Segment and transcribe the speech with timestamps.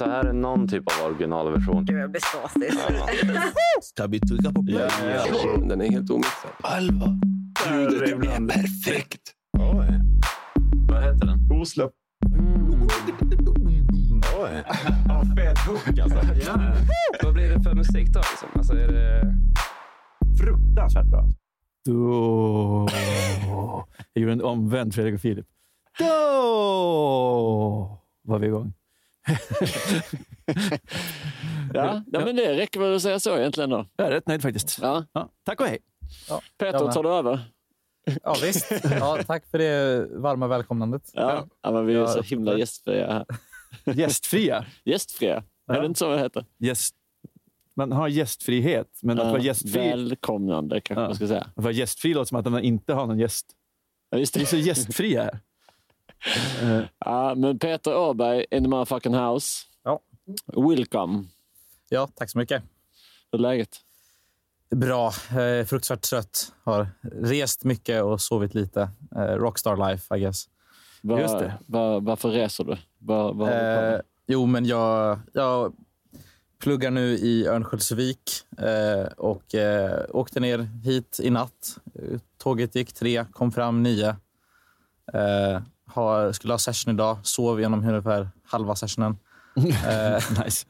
[0.00, 1.84] Det här är någon typ av originalversion.
[1.84, 2.72] Gud, jag blir såsig.
[3.82, 4.88] Ska vi trycka på play?
[5.04, 6.50] Ja, Den är helt omixad.
[6.60, 7.06] Alva.
[7.70, 9.20] Ljudet är perfekt.
[9.58, 10.00] Oj.
[10.88, 11.60] Vad heter den?
[11.60, 11.94] Osläppt.
[14.42, 14.64] Oj.
[15.08, 16.18] Ja, fet hook alltså.
[16.46, 16.72] Ja.
[17.22, 18.20] Vad blir det för musik då?
[18.20, 18.48] Liksom?
[18.54, 19.34] Alltså, är det...
[20.40, 21.24] Fruktansvärt bra.
[21.84, 22.88] Då...
[24.12, 25.46] Jag gjorde en omvänd Fredrik och Filip.
[25.98, 26.06] Då
[28.22, 28.72] var vi igång.
[31.74, 33.86] Ja, ja, men det räcker väl att säga så egentligen då.
[33.96, 34.78] Jag är rätt nöjd faktiskt.
[34.82, 35.04] Ja.
[35.12, 35.78] Ja, tack och hej.
[36.58, 37.40] Peter, Ja, men- tar du över?
[38.22, 38.70] Ja, visst.
[39.00, 41.02] Ja, tack för det varma välkomnandet.
[41.12, 43.26] Ja, ja men vi är Ja, så himla gästfria här.
[43.94, 44.66] Gästfria.
[44.84, 45.42] Gästfria?
[45.72, 46.44] Är det inte så det heter?
[46.58, 46.94] Gäst...
[47.74, 51.06] Man har gästfrihet, men att vara gästfri, Välkomnande kanske Ja.
[51.08, 51.46] man ska säga.
[51.56, 53.46] att vara gästfri låter som att man inte har någon gäst.
[54.10, 54.50] Ja, just Vi är det.
[54.50, 55.38] så gästfria här.
[56.62, 59.66] Eh, Ja, men Peter Åberg in the motherfucking house.
[59.84, 60.00] Ja.
[60.46, 61.24] Welcome.
[61.88, 62.62] Ja, tack så mycket.
[63.32, 63.76] Hur är läget?
[64.70, 65.06] Bra.
[65.30, 66.52] Eh, fruktansvärt trött.
[66.64, 68.90] Har rest mycket och sovit lite.
[69.16, 70.44] Eh, rockstar life, I guess.
[71.02, 71.54] Var, Just det.
[71.66, 72.76] Var, varför reser du?
[72.98, 73.96] Var, var håller du?
[73.96, 75.72] Eh, jo, men jag, jag
[76.58, 81.78] pluggar nu i Örnsköldsvik eh, och eh, åkte ner hit i natt.
[81.94, 84.16] Eh, Tåget gick tre, kom fram nio.
[85.92, 89.18] Har, skulle ha session idag, sov genom ungefär halva sessionen.
[89.56, 90.66] Eh, nice.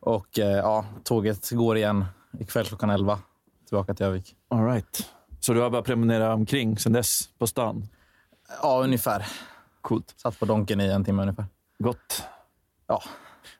[0.00, 2.04] och eh, ja, tåget går igen
[2.38, 3.18] ikväll klockan 11
[3.68, 4.34] tillbaka till Övik.
[4.50, 5.10] All right.
[5.40, 7.88] Så du har bara promenerat omkring sen dess på stan?
[8.62, 9.26] Ja, ungefär.
[9.80, 10.14] Coolt.
[10.16, 11.46] Satt på Donken i en timme ungefär.
[11.78, 12.22] Gott.
[12.86, 13.02] Ja.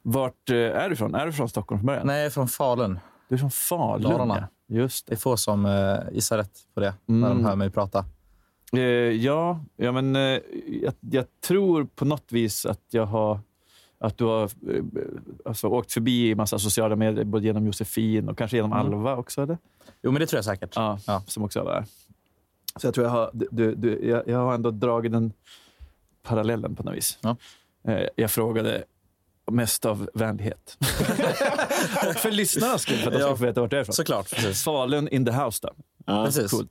[0.03, 1.15] Vart eh, är du ifrån?
[1.15, 2.07] Är du från Stockholm från början?
[2.07, 2.99] Nej, från Falun.
[3.29, 4.49] Du är från Falun, Dalarna.
[4.67, 4.77] ja.
[4.77, 7.43] Just Det är få som eh, gissar rätt på det när Mm.
[7.43, 8.05] de hör mig prata.
[8.73, 8.81] Eh,
[9.25, 10.41] ja, ja, men eh,
[10.83, 13.41] jag, jag tror på något vis att jag har
[14.01, 14.83] att du har eh,
[15.45, 18.87] alltså, åkt förbi i massa sociala medier, både genom Josefin och kanske genom Mm.
[18.87, 19.43] Alva också.
[19.43, 19.59] Eller?
[20.03, 20.73] Jo, men det tror jag säkert.
[20.77, 21.23] Ja, Ja.
[21.27, 21.85] som också var.
[22.77, 25.33] Så jag tror jag har, du, du, jag, jag har ändå dragit den
[26.23, 27.19] parallellen på något vis.
[27.21, 27.37] Ja.
[27.89, 28.85] Eh, jag frågade
[29.51, 30.77] mest av vänlighet.
[32.09, 33.95] och för lyssnarnas skull, för att de ska få veta vart jag är ifrån.
[33.95, 34.31] Såklart.
[34.31, 34.65] Precis.
[34.65, 35.71] Falun in the house då.
[36.07, 36.25] Ja.
[36.25, 36.51] precis.
[36.51, 36.71] Coolt.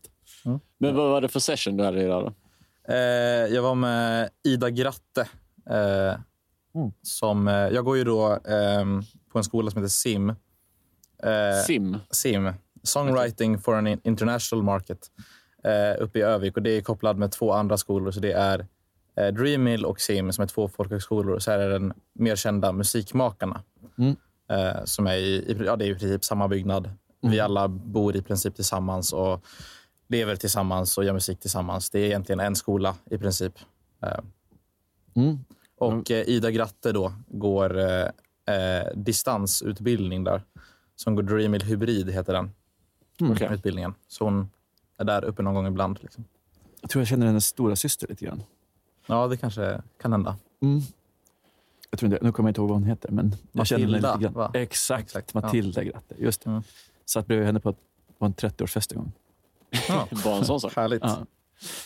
[0.77, 2.33] Men vad var det för session du hade idag då?
[2.93, 2.97] Eh,
[3.55, 5.27] jag var med Ida Gratte.
[5.69, 6.19] Eh,
[6.75, 6.91] Mm.
[7.01, 10.29] som, eh, jag går ju då ehm, på en skola som heter SIM.
[10.29, 10.35] Eh,
[11.65, 11.97] Sim?
[12.11, 12.53] SIM.
[12.83, 14.99] Songwriting for an international market.
[15.63, 16.57] Eh, uppe i Övik.
[16.57, 18.11] Och det är kopplat med två andra skolor.
[18.11, 18.65] Så det är
[19.15, 21.35] eh, Dreammill och SIM som är två folkhögskolor.
[21.35, 23.61] Och så är det den mer kända Musikmakarna.
[23.97, 24.15] Mm.
[24.49, 26.89] Eh, som är i, i, ja, det är i princip samma byggnad.
[27.21, 29.43] Vi alla bor i princip tillsammans och
[30.07, 31.89] lever tillsammans och gör musik tillsammans.
[31.89, 33.53] Det är egentligen en skola i princip.
[34.03, 34.19] Eh,
[35.15, 35.37] Mm.
[35.77, 38.07] och eh, Ida Gratte då går eh,
[38.55, 40.43] eh, distansutbildning där.
[40.95, 42.51] Som går Dreammill Hybrid heter den
[43.21, 43.33] Mm.
[43.33, 43.49] Okej.
[43.53, 43.93] utbildningen.
[44.07, 44.49] Så hon
[44.97, 45.99] är där uppe någon gång ibland.
[46.01, 46.23] Liksom.
[46.81, 48.43] Jag tror jag känner hennes stora syster lite grann.
[49.07, 50.37] Ja, det kanske kan hända.
[50.61, 50.81] Mm.
[51.89, 53.91] Jag tror inte, nu kommer jag inte ihåg vad hon heter, men jag känner henne
[53.91, 54.33] Matilda, lite grann.
[54.33, 54.51] va?
[54.53, 55.41] Exakt, Exakt, ja.
[55.41, 56.15] Matilda Gratte.
[56.17, 56.49] Just det.
[56.49, 56.63] Mm.
[57.05, 57.75] Satt bredvid henne på,
[58.17, 59.11] på en 30-årsfest en gång.
[59.89, 60.07] Ja.
[60.23, 60.75] Bara en sån sak?
[60.75, 61.03] Härligt.
[61.03, 61.17] Ja.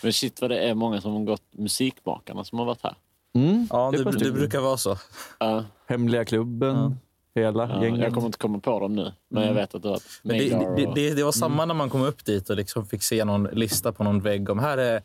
[0.03, 2.95] Men shit vad det är många som har gått musikmakarna som har varit här.
[3.33, 3.67] Mm.
[3.69, 4.97] Ja, Det det, det brukar vara så.
[5.39, 6.97] Ja, Hemliga klubben,
[7.35, 8.01] hela ja, gänget.
[8.01, 10.91] jag kommer inte komma på dem nu, men jag vet att det Men det, det,
[10.95, 13.91] det, det var samma när man kom upp dit och liksom fick se någon lista
[13.91, 15.01] på någon vägg om här är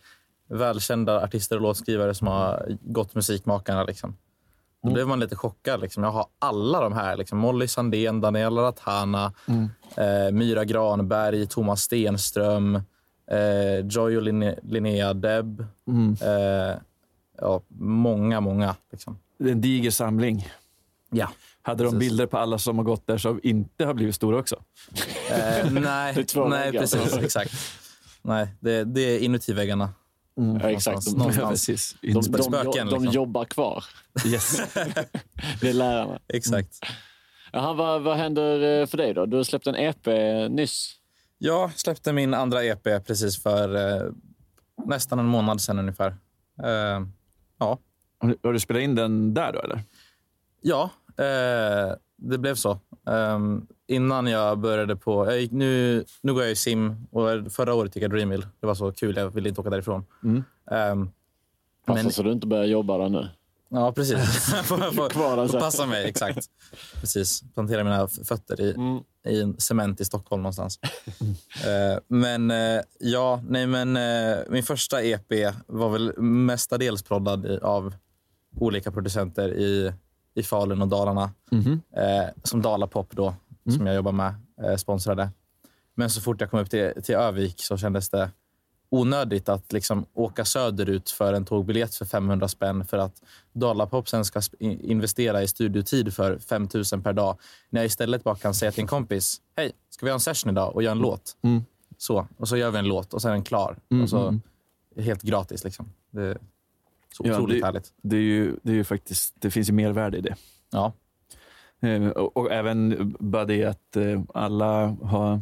[0.48, 3.84] välkända artister och låtskrivare som har gått musikmakarna.
[3.84, 4.16] Liksom.
[4.86, 5.80] Då blev man lite chockad.
[5.80, 6.02] Liksom.
[6.04, 7.16] Jag har alla de här.
[7.16, 7.38] Liksom.
[7.38, 9.32] Molly Sandén, Daniela Ratana,
[9.96, 12.74] eh, Myra Granberg, Thomas Stenström,
[13.30, 15.64] eh, Joy och Linne- Linnea Deb.
[15.88, 16.16] Mm.
[16.20, 16.76] Eh,
[17.40, 18.76] ja, många, många.
[18.92, 19.18] Liksom.
[19.38, 20.48] Det är en diger samling.
[21.10, 21.28] Ja.
[21.62, 22.08] Hade de Precis.
[22.08, 24.56] bilder på alla som har gått där som inte har blivit stora också?
[25.30, 27.16] Eh, nej, nej precis.
[27.16, 27.52] Exakt.
[28.22, 29.90] Nej, det, det är inuti väggarna.
[30.62, 31.04] Ja, exakt.
[31.06, 31.48] De, Någonstans.
[31.66, 31.96] Precis.
[32.02, 33.06] de, de, spöken, de, liksom.
[33.12, 33.84] jobbar kvar.
[34.26, 34.56] Yes.
[35.60, 36.18] Det är lärarna.
[36.28, 36.78] Exakt.
[37.52, 39.26] Jaha, vad, vad händer eh, för dig då?
[39.26, 40.06] Du har släppt en EP
[40.50, 40.92] nyss.
[41.38, 43.74] Jag släppte min andra EP precis för
[44.04, 44.10] eh,
[44.86, 46.16] nästan en månad sedan ungefär.
[46.62, 47.06] Eh,
[47.58, 47.78] ja,
[48.18, 49.80] Har du- Har du spelat in den där då eller?
[50.60, 52.78] ja eh, det blev så.
[53.88, 55.26] Innan jag började på...
[55.26, 58.46] Jag gick, nu, nu går jag i sim och förra året gick jag Dreammill.
[58.60, 59.16] Det var så kul.
[59.16, 60.04] Jag ville inte åka därifrån.
[60.24, 60.44] Mm.
[60.70, 61.10] Ehm,
[61.86, 63.28] Passa Men- så du inte börjar jobba där nu.
[63.68, 64.16] ja, precis.
[64.64, 66.46] får, får, passa mig, exakt.
[67.00, 67.42] Precis.
[67.54, 68.98] Plantera mina fötter i, Mm.
[69.28, 70.78] i en cement i Stockholm någonstans.
[71.66, 75.32] Eh, men eh, ja, nej men eh, min första EP
[75.66, 77.94] var väl mestadels proddad i, av
[78.60, 79.92] olika producenter i,
[80.34, 81.30] i Falun och Dalarna.
[81.50, 81.80] Mhm.
[81.96, 83.34] Eh, som Dalapop då,
[83.72, 85.30] som jag jobbar med, eh, sponsrade.
[85.94, 88.30] Men så fort jag kom upp till, till Övik så kändes det
[88.88, 93.22] onödigt att liksom åka söderut för en tågbiljett för 500 spänn för att
[93.52, 97.38] Dalapop sen ska investera i studiotid för 5 000 per dag.
[97.70, 100.50] När jag istället bara kan säga till en kompis, hej, ska vi ha en session
[100.52, 101.36] idag och göra en låt?
[101.42, 101.64] Mm.
[101.98, 103.76] Så, och så gör vi en låt och sen är den klar.
[103.90, 104.40] Mm, och så, mm.
[104.96, 105.64] Helt gratis.
[105.64, 105.92] Liksom.
[106.10, 106.38] Det är
[107.16, 107.92] så Ja, otroligt det- härligt.
[108.02, 110.36] Det, är ju, det är ju faktiskt, det finns ju mervärde i det.
[110.70, 110.92] Ja.
[111.80, 115.40] Eh, Och, och även bara det att eh, alla har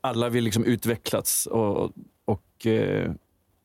[0.00, 1.92] alla vill liksom utvecklas och,
[2.24, 3.12] och eh,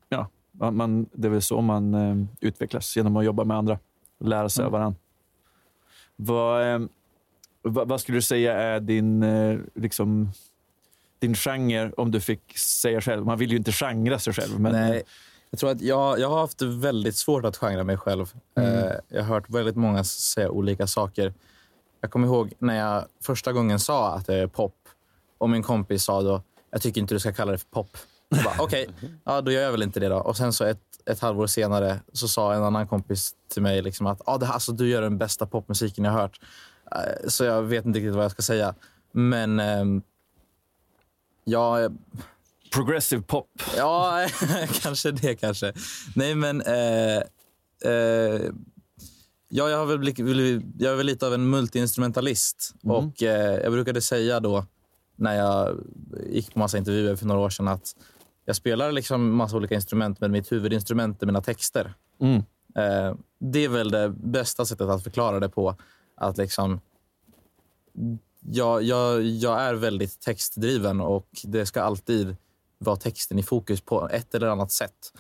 [0.09, 3.79] ja, man- det är väl så man utvecklas, genom att jobba med andra
[4.19, 4.99] lära sig av varandra.
[6.15, 6.89] Vad,
[7.61, 9.23] vad, vad skulle du säga är din,
[9.75, 10.29] liksom,
[11.19, 13.25] din genre, om du fick säga själv?
[13.25, 14.59] Man vill ju inte genra sig själv.
[14.59, 15.03] Men, Nej,
[15.49, 18.33] jag tror att jag, jag har haft väldigt svårt att genra mig själv.
[18.57, 21.33] Eh, jag har hört väldigt många säga olika saker.
[22.05, 24.75] Jag kommer ihåg när jag första gången sa att det är pop
[25.37, 26.41] och min kompis sa då,
[26.71, 27.97] jag tycker inte du ska kalla det för pop.
[28.59, 28.89] Okej,
[29.23, 30.17] ja, då gör jag väl inte det då.
[30.17, 34.07] Och sen så ett, ett halvår senare så sa en annan kompis till mig liksom
[34.07, 36.39] att ah, det, här- alltså, du gör den bästa popmusiken jag har hört.
[36.91, 38.75] Eh, Så jag vet inte riktigt vad jag ska säga.
[39.11, 40.01] Men ehm,
[41.43, 41.89] ja,
[42.73, 43.61] Progressive pop.
[43.77, 44.27] Ja,
[44.81, 45.73] kanske det kanske.
[46.15, 46.61] Nej, men...
[46.61, 47.17] Eh,
[47.91, 48.41] eh,
[49.55, 52.73] ja, jag, har väl jag är väl lite av en multiinstrumentalist.
[52.83, 54.65] Och eh, Jag brukade säga då,
[55.15, 55.77] när jag
[56.29, 57.95] gick på massa intervjuer för några år sedan att
[58.45, 61.93] jag spelar liksom massa olika instrument, men mitt huvudinstrument är mina texter.
[62.21, 62.35] Mm.
[62.75, 65.75] Eh, det är väl det bästa sättet att förklara det på.
[66.15, 66.79] Att liksom...
[68.39, 72.35] Jag, jag, jag är väldigt textdriven och det ska alltid
[72.77, 75.13] vara texten i fokus på ett eller annat sätt.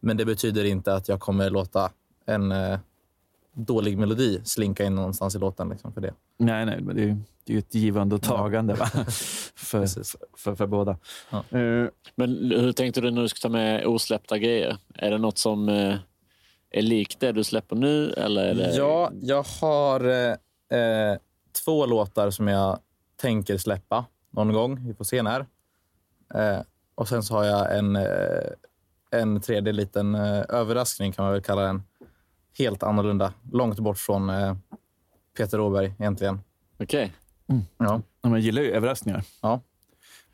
[0.00, 1.90] Men det betyder inte att jag kommer låta
[2.26, 2.78] en eh,
[3.58, 5.68] dålig melodi slinka in någonstans i låten.
[5.68, 6.14] Liksom, för det.
[6.36, 8.86] Nej, nej, men det är, det är ju ett givande och tagande va?
[9.54, 10.16] för, Precis.
[10.36, 10.98] för, för båda.
[11.30, 11.44] Ja.
[11.58, 14.76] Eh, Men hur tänkte du när du ska ta med osläppta grejer?
[14.94, 15.94] Är det något som eh,
[16.70, 18.10] är likt det du släpper nu?
[18.10, 18.76] Eller är det...
[18.76, 21.18] Ja, jag har eh, eh,
[21.64, 22.78] två låtar som jag
[23.16, 24.86] tänker släppa någon gång.
[24.86, 25.40] Vi får se när.
[26.34, 26.60] Eh,
[26.94, 27.98] och sen så har jag en,
[29.10, 31.82] en tredje liten eh, överraskning kan man väl kalla den.
[32.58, 33.32] Helt annorlunda.
[33.52, 34.56] Långt bort från eh,
[35.36, 36.40] Peter Åberg egentligen.
[36.78, 37.12] Okej.
[37.78, 38.00] Ja.
[38.22, 39.22] ja, man gillar ju överraskningar.
[39.42, 39.60] Ja.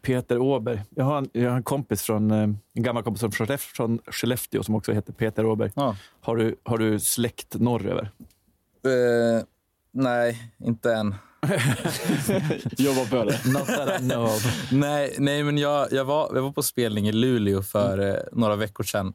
[0.03, 0.83] Peter Åberg.
[0.91, 3.99] Jag har, en, jag har en kompis från, eh, en gammal kompis från Skellef- från
[4.07, 5.71] Skellefteå som också heter Peter Åberg.
[5.77, 5.97] Ja.
[6.21, 8.11] Har, du, har du släkt norröver?
[8.85, 9.45] Eh,
[9.93, 11.15] nej, inte än.
[12.79, 13.53] Jobba på det.
[13.53, 14.69] Not that I know of.
[14.73, 18.57] Nej, nej men jag, jag, var, jag var på spelning i Luleå för eh, några
[18.57, 19.13] veckor sedan.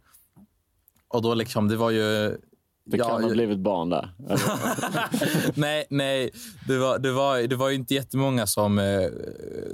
[1.08, 2.38] Och då liksom, det var ju...
[2.91, 4.13] Det ja, kan ha blivit barn där.
[5.55, 6.31] nej, nej.
[6.67, 8.86] Det var, det, var, det var ju inte jättemånga som eh,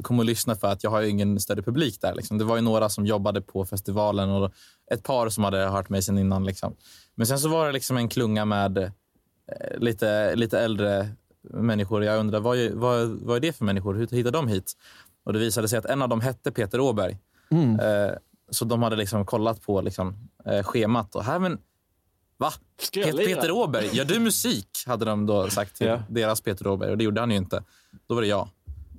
[0.01, 2.15] kom och lyssnade för att jag har ju ingen större publik där.
[2.15, 2.37] Liksom.
[2.37, 4.51] Det var ju några som jobbade på festivalen och
[4.91, 6.43] ett par som hade hört mig sen innan.
[6.45, 6.75] Liksom.
[7.15, 8.91] Men sen så var det liksom en klunga med eh,
[9.77, 11.09] lite, lite äldre
[11.53, 12.03] människor.
[12.03, 13.93] Jag undrar vad, är- vad, vad är det för människor?
[13.93, 14.73] Hur hittar de hit?
[15.25, 17.17] Och Det visade sig att en av dem hette Peter Åberg.
[17.51, 17.79] Mm.
[17.79, 18.11] Eh,
[18.49, 21.15] så de hade liksom kollat på liksom, eh, schemat.
[21.15, 21.57] Och här, men,
[22.37, 22.51] va?
[22.93, 24.67] Peter Åberg, gör du musik?
[24.85, 26.03] Hade de då sagt till Ja.
[26.09, 26.91] deras Peter Åberg.
[26.91, 27.63] Och det gjorde han ju inte.
[28.07, 28.49] Då var det jag.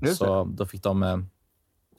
[0.03, 1.17] Just så då fick de eh,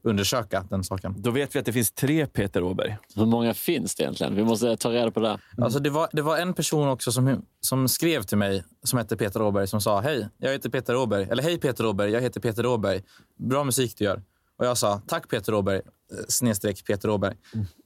[0.04, 1.16] undersöka den saken.
[1.18, 2.98] Då vet vi att det finns tre Peter Åberg.
[3.16, 4.36] Hur många finns det egentligen?
[4.36, 5.40] Vi måste ta reda på det.
[5.62, 9.18] Alltså det, var, det var en person också som, som skrev till mig som hette
[9.18, 11.28] Peter Åberg som sa hej, jag heter Peter Åberg.
[11.32, 13.04] Eller hej Peter Åberg, jag heter Peter Åberg.
[13.36, 14.22] Bra musik du gör.
[14.58, 17.36] Och jag sa tack Peter Åberg, eh, snedstreck Peter Åberg.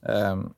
[0.06, 0.50] Ehm,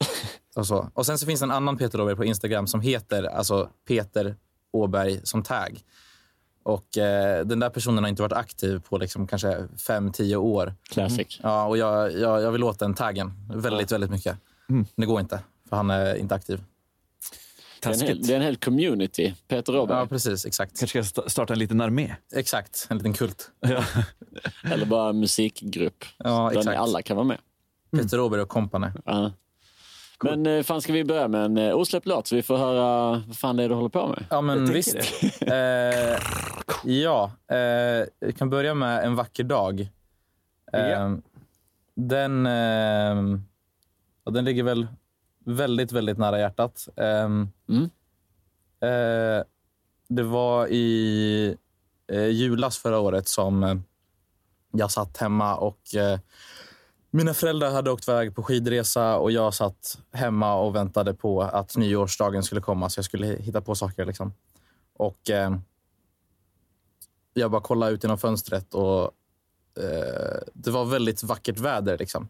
[0.57, 0.91] och, så.
[0.95, 4.37] och sen så finns det en annan Peter Åberg på Instagram som heter alltså Peter
[4.73, 5.81] Åberg som tag.
[6.63, 10.75] Och eh, den där personen har inte varit aktiv på liksom kanske fem, tio år.
[10.91, 11.41] Classic.
[11.43, 14.39] Ja, och jag, jag, jag vill åt den taggen väldigt, väldigt mycket.
[14.67, 16.65] Men det går inte, för han är inte aktiv.
[17.85, 18.27] Det är, en hel, Taskigt.
[18.29, 19.35] det är en hel community.
[19.49, 19.99] Peter Åberg.
[19.99, 20.47] Ja, precis.
[20.47, 20.79] Exakt.
[20.79, 22.15] Kanske ska sta- starta en liten armé.
[22.35, 22.87] Exakt.
[22.91, 23.51] En liten kult.
[24.73, 26.05] Eller bara en musikgrupp.
[26.19, 26.79] Ja, Där ni exakt.
[26.79, 27.39] alla kan vara med.
[27.97, 28.87] Peter Åberg och kompani.
[29.05, 29.33] Ja.
[30.23, 33.23] Men eh, fan ska vi börja med en eh, osläppt låt så vi får höra
[33.27, 34.25] vad fan det är du håller på med?
[34.31, 34.95] Ja, men visst.
[35.41, 36.19] eh,
[36.85, 37.59] ja, eh,
[38.19, 39.81] jag kan börja med En vacker dag.
[40.73, 41.19] Eh, Ja.
[41.97, 43.39] Den, eh,
[44.25, 44.87] ja, den ligger väl
[45.45, 46.89] väldigt, väldigt nära hjärtat.
[46.97, 47.25] Eh,
[47.69, 47.91] Mm.
[48.81, 49.45] eh,
[50.09, 51.57] det var i
[52.13, 53.77] eh, julas förra året som eh,
[54.73, 55.81] jag satt hemma och
[57.11, 61.77] mina föräldrar hade åkt iväg på skidresa och jag satt hemma och väntade på att
[61.77, 64.05] nyårsdagen skulle komma så jag skulle hitta på saker.
[64.05, 64.33] Liksom.
[64.97, 65.19] Och
[67.35, 69.11] Jag bara kollade ut genom fönstret och
[70.53, 71.99] det var väldigt vackert väder.
[71.99, 72.29] Liksom.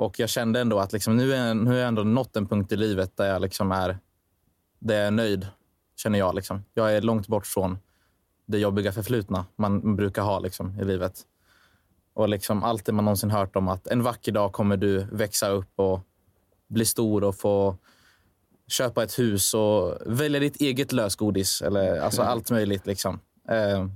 [0.00, 2.72] Och jag kände ändå att liksom, nu, är, nu har jag ändå nått en punkt
[2.72, 3.98] i livet där jag liksom är,
[4.78, 5.46] där jag är nöjd,
[5.96, 6.34] känner jag.
[6.34, 6.64] Liksom.
[6.74, 7.78] Jag är långt bort från
[8.46, 11.22] det jobbiga förflutna man brukar ha liksom, i livet.
[12.14, 15.48] Och liksom allt det man någonsin hört om att en vacker dag kommer du växa
[15.48, 16.00] upp och
[16.68, 17.76] bli stor och få
[18.68, 21.62] köpa ett hus och välja ditt eget lösgodis.
[21.62, 22.86] Eller, alltså allt möjligt.
[22.86, 23.20] Liksom.
[23.48, 23.86] Eh,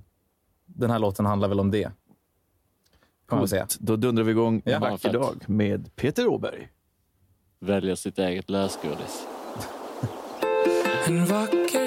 [0.66, 1.90] den här låten handlar väl om det.
[3.34, 3.66] Kan man säga.
[3.78, 6.68] Då dundrar vi igång Ja, en vacker dag med Peter Åberg.
[7.60, 9.26] Välja sitt eget lösgodis.
[11.06, 11.83] En vacker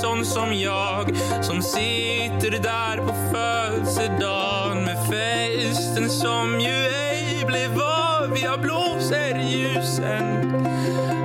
[0.00, 8.38] sån som jag som sitter där på födelsedagen med festen som ju ej blev av.
[8.42, 10.64] Jag blåser ljusen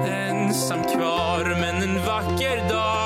[0.07, 3.02] ensam kvar men en vacker dag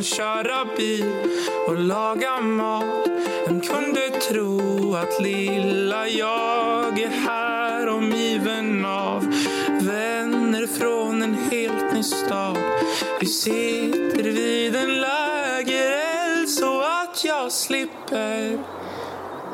[0.00, 1.12] kan köra bil
[1.68, 3.08] och laga mat.
[3.46, 9.22] Vem kunde tro att lilla jag är här omgiven av
[9.80, 12.56] vänner från en helt ny stad.
[13.20, 18.58] Vi sitter vid en lägereld så att jag slipper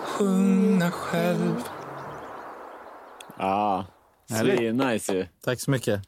[0.05, 1.63] sjunga själv.
[3.39, 3.87] Ja,
[4.31, 4.59] Härligt.
[4.59, 5.27] det är nice ju.
[5.45, 6.01] Tack så mycket.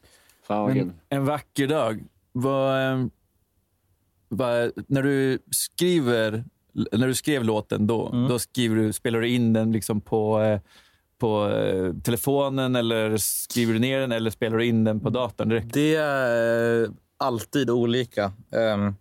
[0.47, 0.75] Fan vad.
[0.75, 2.03] Men en vacker dag.
[2.31, 3.09] Vad,
[4.29, 6.43] vad, när du skriver,
[6.91, 8.29] när du skrev låten då, Mm.
[8.29, 10.59] då skriver du, spelar du in den liksom på, eh,
[11.17, 15.49] på eh, telefonen eller skriver du ner den eller spelar du in den på datorn
[15.49, 15.73] direkt?
[15.73, 18.31] Det är eh, alltid olika.
[18.51, 18.95] Ehm,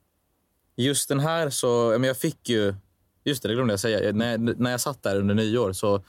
[0.76, 1.99] Just den här så...
[2.04, 2.75] Jag fick ju...
[3.25, 4.12] Just det, det glömde jag säga.
[4.12, 6.02] När, när jag satt där under nyår så,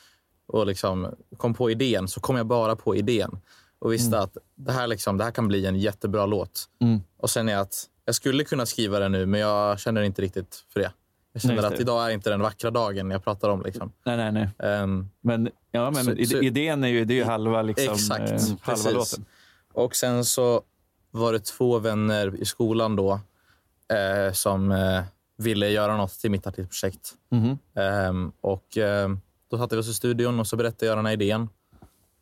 [0.48, 3.40] och liksom kom på idén så kom jag bara på idén
[3.80, 6.70] och visste att det här, liksom, det här kan bli en jättebra låt.
[6.82, 7.00] Mm.
[7.18, 10.66] Och sen är att jag skulle kunna skriva den nu, men jag känner inte riktigt
[10.74, 10.92] för det.
[11.34, 11.82] Jag känner Nej, att det.
[11.82, 13.62] idag är inte den vackra dagen jag pratar om.
[13.64, 13.92] Liksom.
[14.06, 14.50] Nej, nej, nej.
[14.74, 17.94] Ehm, Men, ja, men Så- id- så- idén är ju, det är ju halva, liksom,
[17.94, 19.26] Exakt, eh, halva låten.
[19.74, 20.62] Och sen så
[21.12, 23.20] var det två vänner i skolan då
[23.94, 25.02] eh, som eh,
[25.38, 27.14] ville göra något till mitt artistprojekt.
[27.32, 27.58] Mhm.
[27.76, 29.10] Ehm, och eh,
[29.50, 31.50] då satte vi oss i studion och så berättade jag den här idén.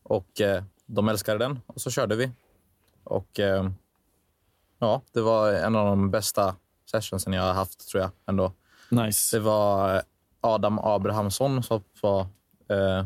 [0.03, 2.32] Och eh, de älskade den och så körde vi.
[3.03, 3.70] Och eh,
[4.79, 6.55] ja, det var en av de bästa
[6.91, 8.53] sessionsen jag har haft tror jag ändå.
[8.89, 9.38] Nice.
[9.38, 10.01] Det var
[10.41, 12.22] Adam Abrahamsson som var
[12.69, 13.05] eh,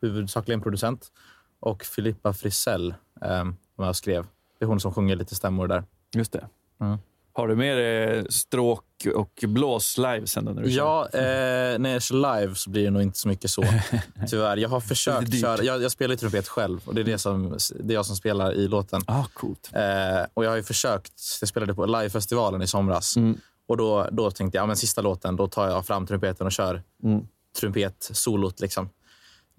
[0.00, 1.12] huvudsakligen producent
[1.60, 4.26] och Filippa Frisell eh, som jag skrev.
[4.58, 5.84] Det är hon som sjunger lite stämmor där.
[6.14, 6.48] Just det.
[6.80, 6.98] Mm.
[7.40, 10.70] Har du med dig stråk och blås live sen då när du?
[10.70, 13.64] Ja, eh, när jag kör live så blir det nog inte så mycket så.
[14.30, 14.56] Tyvärr.
[14.56, 15.62] Jag har försökt köra.
[15.62, 18.16] Jag, jag spelar ju trumpet själv och det är, det som, det är jag som
[18.16, 19.02] spelar i låten.
[19.06, 19.70] Ah, coolt.
[19.72, 21.12] Eh, och jag har ju försökt.
[21.40, 23.16] Jag spelade på livefestivalen i somras.
[23.16, 23.38] Mm.
[23.68, 26.52] Och då, då tänkte jag, ja, men sista låten, då tar jag fram trumpeten och
[26.52, 27.26] kör Mm.
[27.60, 28.60] trumpet-solot.
[28.60, 28.88] Liksom.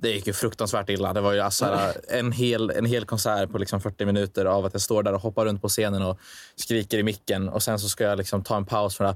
[0.02, 1.14] Det gick ju fruktansvärt illa.
[1.14, 1.66] Det var ju alltså
[2.10, 5.22] en, hel, en hel konsert på liksom 40 minuter av att jag står där och
[5.22, 6.20] hoppar runt på scenen och
[6.56, 7.50] skriker i micken.
[7.50, 9.16] Och sen så ska jag liksom ta en paus från det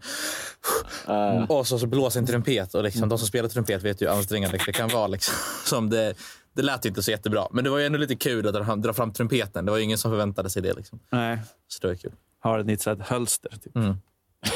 [1.08, 1.38] här.
[1.38, 2.74] Eh, Och så, så blåser en trumpet.
[2.76, 5.08] Och liksom, de som spelar trumpet vet ju hur ansträngande det kan vara.
[5.08, 5.34] Liksom.
[5.66, 6.14] Som det,
[6.56, 7.48] det lät inte så jättebra.
[7.52, 9.66] Men det var ju ändå lite kul att dra, dra fram trumpeten.
[9.66, 10.74] Det var ju ingen som förväntade sig det.
[10.74, 11.00] Liksom.
[11.10, 11.40] Nej.
[11.68, 12.14] Så det var kul.
[12.40, 13.52] Har ett så här hölster.
[13.64, 13.76] Typ.
[13.76, 13.96] Mm.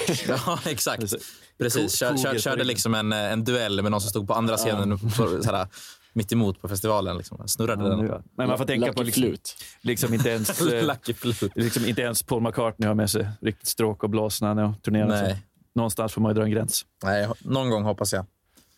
[0.27, 1.03] Ja, exakt.
[1.57, 1.95] Precis.
[1.95, 5.43] Kör, kör, körde liksom en, en duell med någon som stod på andra scenen så,
[5.43, 5.67] såhär,
[6.13, 7.17] mitt emot på festivalen.
[7.17, 7.47] Liksom.
[7.47, 7.99] Snurrade Ja, den.
[7.99, 8.21] nu, ja.
[8.35, 9.49] Men man får tänka Lucky på liksom, Flute.
[9.81, 10.61] liksom inte ens...
[10.73, 11.49] eh, Lucky flute.
[11.55, 15.07] liksom inte ens Paul McCartney har med sig riktigt stråk och blås när han turnerar.
[15.07, 15.31] Nej.
[15.31, 15.37] Så
[15.73, 16.85] någonstans får man ju dra en gräns.
[17.03, 18.25] Nej, någon gång hoppas jag.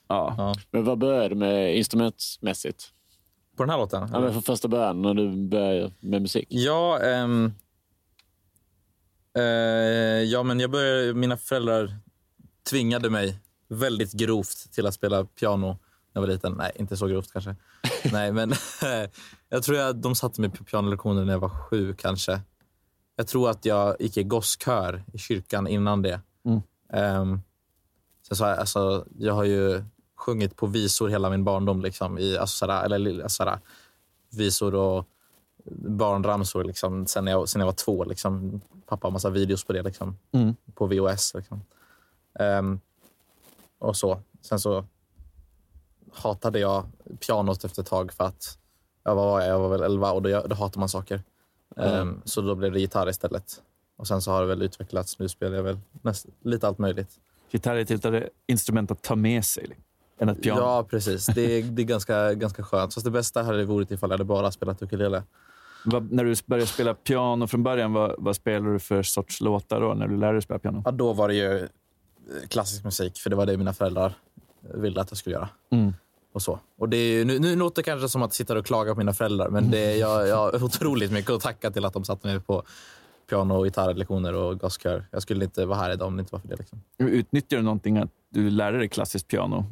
[0.08, 0.36] Ja.
[0.38, 0.56] Ja.
[0.72, 2.90] Men vad började du med instrumentmässigt?
[3.58, 4.10] På den här låten?
[4.14, 6.46] Ja, men från första början när du började med musik?
[6.50, 7.54] Ja, ehm,
[9.38, 9.44] eh,
[10.24, 11.98] ja men jag började, mina föräldrar
[12.70, 13.40] tvingade mig
[13.70, 15.78] väldigt grovt till att spela piano
[16.14, 16.54] när jag var liten.
[16.54, 17.56] Nej, inte så grovt kanske.
[18.12, 18.54] Nej, men
[19.50, 22.42] jag tror att de satte mig på pianolektioner när jag var sju kanske.
[23.16, 26.22] Jag tror att jag gick i gosskör i kyrkan innan det.
[26.46, 26.62] Mm.
[26.94, 27.42] Ehm,
[28.28, 29.84] sen så, alltså, jag har ju
[30.16, 31.82] sjungit på visor hela min barndom.
[31.82, 33.60] Liksom, i, alltså, sådär, eller, sådär,
[34.30, 35.08] visor och
[35.76, 38.04] barnramsor liksom, sen, jag, sen jag var två.
[38.04, 38.62] Liksom.
[38.86, 40.56] Pappa har massa videos på det liksom, Mm.
[40.74, 41.34] på VHS.
[41.34, 41.62] Liksom.
[42.40, 42.80] Ehm,
[43.80, 44.22] och så.
[44.42, 44.86] Sen så
[46.14, 46.86] hatade jag
[47.28, 48.58] pianot efter ett tag för att
[49.04, 51.24] jag var, jag var väl 11 och då, då hatar man saker.
[51.78, 53.62] Ehm, så då blev det gitarr istället.
[53.98, 55.20] Och sen så har det väl utvecklats.
[55.20, 57.10] Nu spelar jag väl näst, lite allt möjligt.
[57.52, 59.84] Gitarr är ett instrument att ta med sig liksom,
[60.20, 60.62] än ett piano.
[60.62, 61.26] Ja, precis.
[61.26, 62.94] Det är, det är ganska, ganska skönt.
[62.94, 65.24] Fast det bästa hade varit ifall jag hade bara spelat ukulele.
[65.86, 69.82] Vad, när du började spela piano från början, vad, vad spelade du för sorts låtar
[69.82, 70.82] då när du lärde dig spela piano?
[70.86, 71.68] Ja, då var det ju eh,
[72.48, 74.14] klassisk musik, för det var det mina föräldrar
[74.62, 75.50] ville att jag skulle göra.
[75.70, 75.94] Mm.
[76.34, 76.60] Och så.
[76.78, 78.98] Och det är ju, nu, nu låter det kanske som att sitta och klaga på
[78.98, 82.04] mina föräldrar, men det är, jag, jag har otroligt mycket att tacka till att de
[82.04, 82.64] satte mig på
[83.30, 85.06] piano och gitarrlektioner och gosskör.
[85.12, 86.56] Jag skulle inte vara här idag om det inte var för det.
[86.56, 86.82] Liksom.
[86.98, 89.66] Utnyttjar du någonting att du lärde dig klassiskt piano?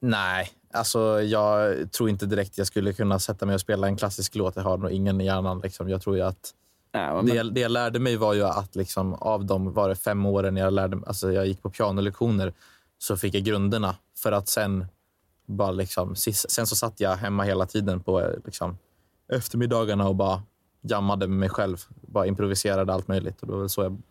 [0.00, 4.34] Nej, alltså jag tror inte direkt jag skulle kunna sätta mig och spela en klassisk
[4.34, 4.56] låt.
[4.56, 5.60] Jag har nog ingen i hjärnan.
[5.60, 5.88] Liksom.
[5.88, 6.54] Jag tror ju att
[6.98, 9.96] Men, det, jag- det jag lärde mig var ju att liksom, av de var det
[9.96, 12.52] fem åren jag, lärde, alltså jag gick på pianolektioner
[12.98, 14.86] så fick jag grunderna för att sen
[15.46, 18.78] bara liksom, sen så satt jag hemma hela tiden på eh, liksom,
[19.32, 20.42] eftermiddagarna och bara
[20.80, 21.76] jammade med mig själv.
[22.00, 23.40] Bara improviserade allt möjligt.
[23.42, 24.02] Och det var så jag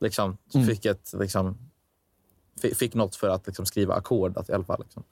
[0.00, 0.66] liksom, Mm.
[0.66, 1.58] fick ett liksom,
[2.74, 4.80] fick något för att liksom, skriva ackord att- i alla fall.
[4.84, 5.02] Liksom.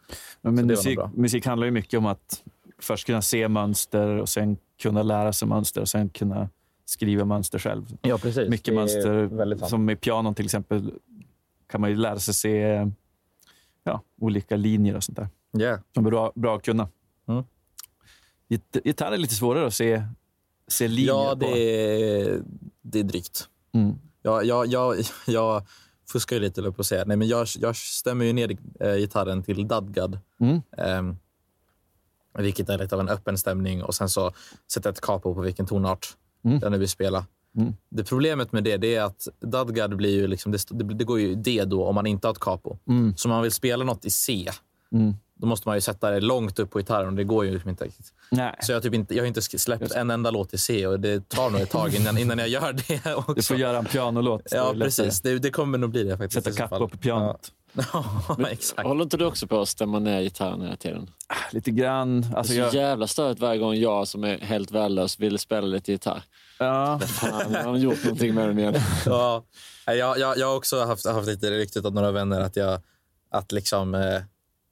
[0.41, 2.43] Men, men musik, musik handlar ju mycket om att
[2.79, 6.49] först kunna se mönster och sen kunna lära sig mönster och sen kunna
[6.85, 7.97] skriva mönster själv.
[8.03, 8.49] Ja, precis.
[8.49, 9.67] Mycket Det mönster.
[9.69, 10.93] Som i pianon till exempel
[11.69, 12.87] kan man ju lära sig se
[13.85, 15.29] ja, olika linjer och sånt där.
[15.59, 15.81] Yeah.
[15.95, 16.89] Som är bra, bra att kunna.
[17.29, 17.45] Mm.
[18.49, 20.03] Git- Gitarr är lite svårare att se,
[20.69, 21.39] se linjer Ja, på.
[21.39, 22.43] det är,
[22.83, 23.49] det är drygt.
[23.73, 23.95] Mm.
[24.23, 25.67] Jag, jag, jag, jag
[26.13, 27.05] fuskar ju lite, jag på att säga.
[27.07, 30.19] Nej, men jag, jag stämmer ju ner eh, gitarren till dadgad.
[30.41, 30.61] Mm.
[30.79, 31.17] Ehm,
[32.39, 33.83] vilket är lite av en öppen stämning.
[33.83, 34.33] Och sen så
[34.73, 36.61] sätter jag ett capo på vilken tonart Mm.
[36.61, 37.27] den vill spela.
[37.57, 37.75] Mm.
[37.89, 41.35] Det problemet med det, det är att dadgad blir ju liksom, det, det, går ju
[41.35, 42.79] D då om man inte har ett capo.
[42.89, 43.17] Mm.
[43.17, 44.51] Så om man vill spela något i C,
[44.93, 45.15] Mm.
[45.35, 47.71] då måste man ju sätta det långt upp på gitarren och det går ju liksom
[47.71, 48.13] inte riktigt.
[48.31, 48.55] Nej.
[48.61, 51.01] Så jag, har typ inte, jag har inte släppt en enda låt i C och
[51.01, 53.35] det tar nog ett tag innan, innan jag gör det också.
[53.35, 54.43] Du får göra en pianolåt.
[54.51, 55.21] Ja, precis.
[55.21, 56.45] Det, det kommer nog bli det faktiskt.
[56.45, 56.89] Sätta fall.
[56.89, 57.41] på pianot.
[57.43, 57.62] Ja,
[58.51, 58.83] exakt.
[58.83, 61.11] Håller inte du också på att stämma ner gitarren hela tiden?
[61.51, 62.27] Lite grann.
[62.37, 65.39] Alltså det är så jag, jävla störigt varje gång jag som är helt värdelös vill
[65.39, 66.23] spela lite gitarr.
[66.59, 68.75] ja, Fan, jag har gjort någonting med den igen.
[69.07, 69.45] Ja,
[69.87, 72.81] jag, jag, jag har också haft, haft lite ryktet av några vänner att jag
[73.31, 74.23] att liksom eh,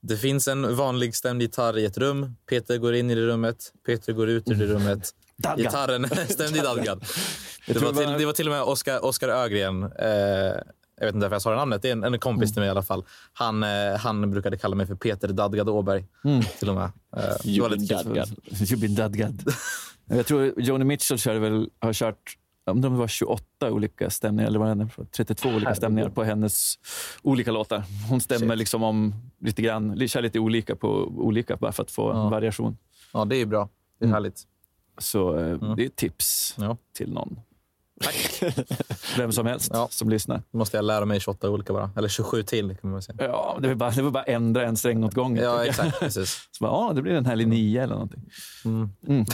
[0.02, 2.36] det finns en vanlig stämd gitarr i ett rum.
[2.48, 3.72] Peter går in i det rummet.
[3.86, 5.10] Peter går ut ur det rummet.
[5.36, 5.58] Dadgad.
[5.58, 7.04] Gitarren stämd i dadgad.
[7.66, 9.82] Det var, till, det var till och med Oskar, Oskar Ögren.
[9.82, 10.52] Eh,
[11.00, 11.82] jag vet inte varför jag sa det namnet.
[11.82, 13.04] Det är en, en kompis till mig i alla fall.
[13.32, 16.06] Han, eh, han brukade kalla mig för Peter Dadgad Åberg.
[16.58, 16.90] Till och med.
[17.10, 17.86] Var kul.
[17.86, 18.28] dadgad.
[18.80, 19.42] Been dadgad.
[20.06, 22.36] Jag tror Joni Mitchell körde väl, har kört
[22.66, 26.74] om det var 28 olika stämningar, eller vad det är, 32 olika stämningar på hennes
[27.22, 27.82] olika låtar.
[28.08, 32.10] Hon stämmer liksom om lite grann, kör lite olika på olika bara för att få
[32.10, 32.28] Ja.
[32.28, 32.76] variation.
[33.12, 33.68] Ja, det är bra.
[33.98, 34.14] Det är Mm.
[34.14, 34.42] härligt.
[34.98, 36.76] Så eh, det är tips Ja.
[36.96, 37.40] till någon.
[39.16, 39.88] Vem som helst Ja.
[39.90, 40.42] som lyssnar.
[40.52, 41.90] Då måste jag lära mig 28 olika bara.
[41.96, 43.16] Eller 27 till kan man säga.
[43.20, 45.44] Ja, det var bara, det var bara ändra en sträng åt gången.
[45.44, 45.98] Ja, exakt.
[46.00, 46.48] Precis.
[46.50, 48.22] Så bara, ja, det blir en härlig nia eller någonting.
[48.64, 48.90] Mm.
[49.08, 49.24] Mm.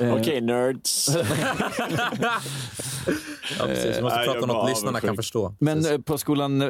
[0.20, 1.08] Okej, nerds.
[3.58, 3.98] Ja, precis.
[3.98, 5.54] Vi måste Nej, prata om något lyssnarna kan förstå.
[5.60, 5.92] Men Precis.
[5.92, 6.68] eh, på skolan, eh,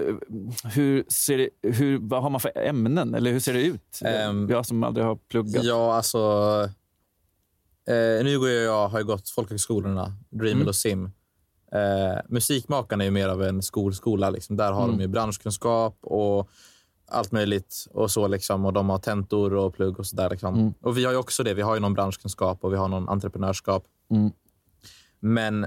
[0.65, 3.15] hur ser det, hur, vad har man för ämnen?
[3.15, 4.01] Eller hur ser det ut?
[4.05, 5.65] Ehm, jag som aldrig har pluggat.
[5.65, 6.19] Ja, alltså...
[7.87, 10.69] Eh, nu går jag, jag har ju gått folkhögskolorna, Dreamel Mm.
[10.69, 11.11] och Sim.
[11.73, 14.31] Eh, musikmakarna är mer av en skolskola.
[14.31, 14.57] Liksom.
[14.57, 14.97] Där har Mm.
[14.97, 16.49] de ju branschkunskap och
[17.09, 17.87] allt möjligt.
[17.91, 18.65] Och så liksom.
[18.65, 20.31] Och de har tentor och plugg och sådär.
[20.31, 20.55] Liksom.
[20.55, 20.75] Mm.
[20.81, 21.55] Och vi har ju också det.
[21.55, 23.85] Vi har ju någon branschkunskap och vi har någon entreprenörskap.
[24.11, 24.31] Mm.
[25.21, 25.67] Men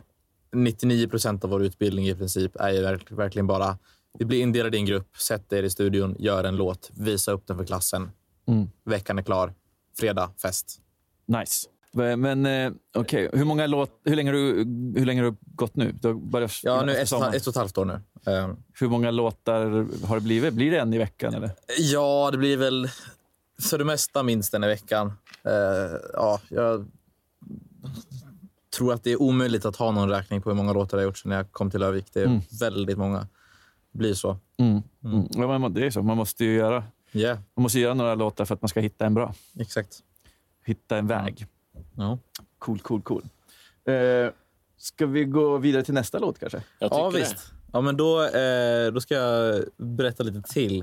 [0.55, 3.77] 99 procent av vår utbildning i princip är ju verk- verkligen bara
[4.19, 7.47] vi blir indelade i en grupp, sätt er i studion, gör en låt, visa upp
[7.47, 8.11] den för klassen.
[8.47, 8.69] Mm.
[8.85, 9.53] Veckan är klar.
[9.99, 10.81] Fredag, fest.
[11.25, 11.67] Nice.
[11.91, 14.55] Men eh, okej, hur, många låt, hur, länge har du,
[14.99, 15.91] hur länge har du gått nu?
[15.91, 17.93] Du börjat Ja, nu ett, ett och ett halvt år nu.
[18.27, 20.53] Eh, Hur många låtar har det blivit?
[20.53, 21.33] Blir det en i veckan?
[21.33, 21.51] Eller?
[21.77, 22.89] Ja, det blir väl
[23.61, 25.13] för det mesta minst en i veckan.
[25.43, 25.51] Eh,
[26.13, 26.87] ja, jag
[28.77, 31.09] tror att det är omöjligt att ha någon räkning på hur många låtar jag har
[31.09, 32.05] gjort sedan jag kom till Övik.
[32.13, 32.41] Det är Mm.
[32.59, 33.27] väldigt många.
[33.91, 34.37] Det blir så.
[34.57, 34.81] Mm.
[35.03, 35.27] Mm.
[35.31, 36.03] Ja, men det är så.
[36.03, 39.05] Man måste ju göra, Ja, man måste göra några låtar för att man ska hitta
[39.05, 39.33] en bra.
[39.59, 39.99] exakt.
[40.65, 41.45] Hitta en väg.
[41.97, 42.17] Ja.
[42.59, 43.23] Cool, cool, cool.
[43.85, 44.31] Eh,
[44.77, 46.61] ska vi gå vidare till nästa låt kanske?
[46.79, 47.19] Jag tycker Ja, det.
[47.19, 47.51] visst.
[47.73, 50.79] Ja, men då, eh, då ska jag berätta lite till.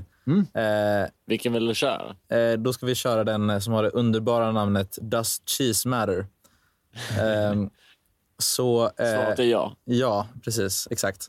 [0.53, 2.15] Eh, Vilken vill du köra?
[2.37, 6.25] Eh, då ska vi köra den som har det underbara namnet Does Cheese Matter?
[7.19, 7.69] Ehm,
[8.37, 8.85] så...
[8.85, 9.75] eh, Svaret är ja.
[9.83, 10.87] Ja, precis.
[10.91, 11.27] Exakt.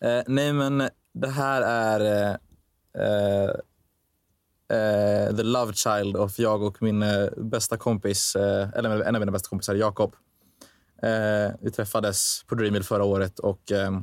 [0.00, 2.30] Eh, nej, men det här är
[2.98, 3.50] eh,
[4.68, 9.20] Eh, the Love Child of jag och min eh, bästa kompis, eh, eller en av
[9.20, 10.16] mina bästa kompisar, Jakob.
[11.02, 14.00] Eh, vi träffades på Dreamhill förra året och eh,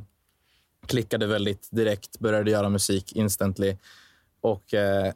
[0.86, 3.76] klickade väldigt direkt, började göra musik instantly
[4.40, 5.12] och eh,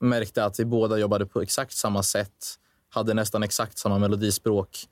[0.00, 4.86] märkte att vi båda jobbade på exakt samma sätt, hade nästan exakt samma melodispråk.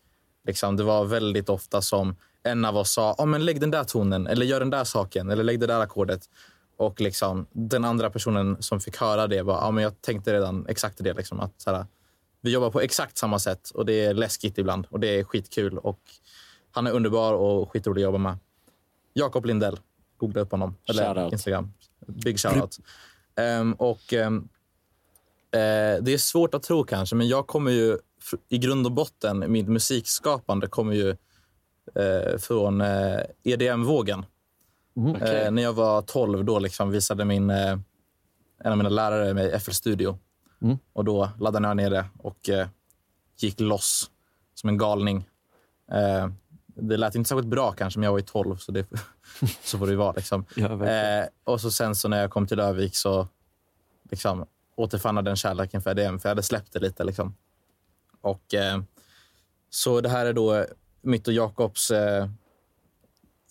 [0.47, 3.85] Liksom, det var väldigt ofta som en av oss sa oh, men lägg den där
[3.85, 6.29] tonen, eller gör den där saken, eller lägg det där ackordet.
[6.77, 10.67] Och liksom, den andra personen som fick höra det var ah, men jag tänkte redan
[10.69, 11.13] exakt det.
[11.13, 11.87] Liksom, att, så här,
[12.41, 15.79] vi jobbar på exakt samma sätt och det är läskigt ibland och det är skitkul.
[15.79, 16.01] Och
[16.71, 18.39] han är underbar och skitrolig att jobba med.
[19.13, 19.79] Jakob Lindell,
[20.17, 20.77] googla upp honom.
[20.89, 21.33] Eller Shoutout.
[21.33, 21.73] Instagram.
[22.07, 22.79] Big shoutout.
[23.61, 24.49] Um, och um,
[25.51, 27.99] eh, Det är svårt att tro kanske, men jag kommer ju
[28.49, 31.09] i grund och botten, mitt musikskapande kommer ju
[31.95, 34.27] eh, från eh, EDM-vågen.
[34.97, 35.45] Okej.
[35.45, 37.79] Eh, när jag var 12 då liksom visade min, eh,
[38.65, 40.19] en av mina lärare mig FL Studio.
[40.63, 40.79] Mm.
[40.93, 42.69] Och då laddade jag ner det och eh,
[43.37, 44.11] gick loss
[44.55, 45.29] som en galning.
[45.93, 46.29] Eh,
[46.67, 48.87] Det lät inte särskilt bra kanske, men jag var ju 12 så det
[49.65, 50.13] så får det ju vara.
[50.13, 50.45] Liksom.
[50.57, 53.29] Ja, eh, och så sen så när jag kom till Lövik så
[54.11, 57.05] liksom, återfann jag den kärleken för EDM, för jag hade släppt det lite.
[57.05, 57.37] Liksom.
[58.21, 58.83] Och, eh,
[59.71, 60.65] så det här är då
[61.03, 62.29] mitt och Jakobs eh,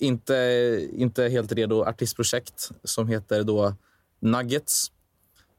[0.04, 3.76] inte, inte helt redo artistprojekt som heter då
[4.20, 4.92] Nuggets.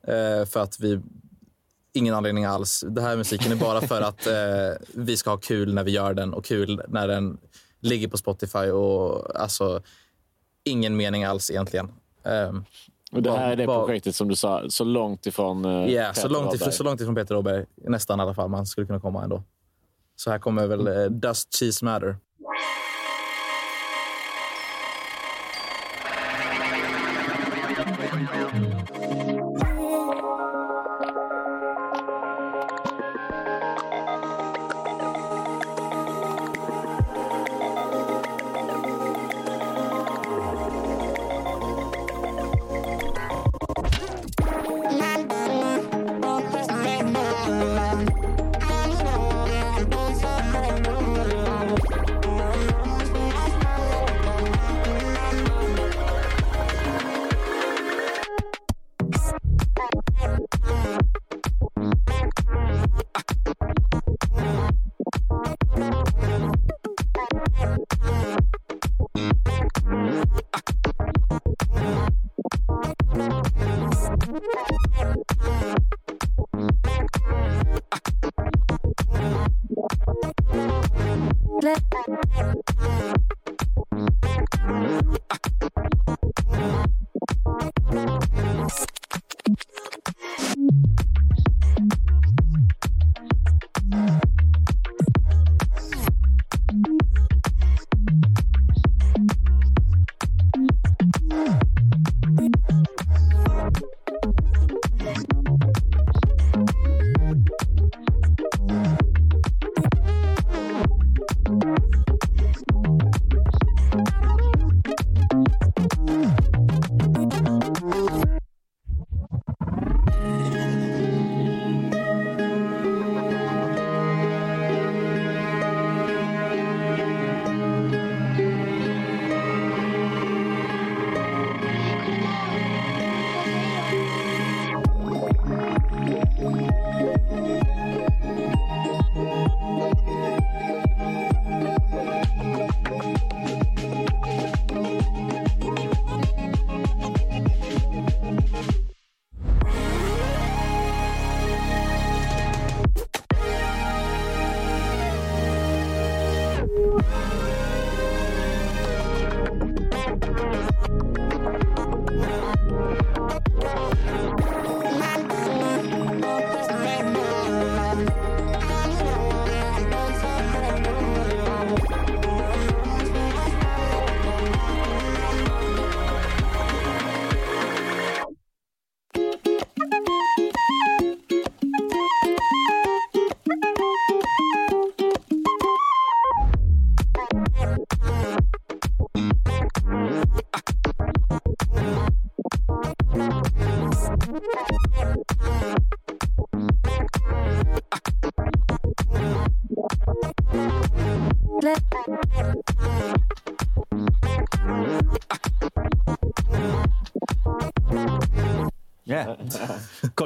[0.07, 1.01] Eh, för att vi...
[1.97, 2.85] Ingen anledning alls.
[2.89, 6.15] Det här musiken är bara för att eh, vi ska ha kul när vi gör
[6.15, 7.39] den och kul när den
[7.81, 8.59] ligger på Spotify.
[8.71, 9.83] och alltså
[10.65, 11.93] Ingen mening alls egentligen.
[12.23, 12.65] Um,
[13.13, 16.15] Och det här är det bara- projektet som du sa, så långt ifrån uh, Ja,
[16.15, 19.01] så, långt ifrån, så långt ifrån Peter Åberg, nästan i alla fall, man skulle kunna
[19.01, 19.43] komma ändå.
[20.17, 22.17] Så här kommer väl eh, Dust Cheese Matter.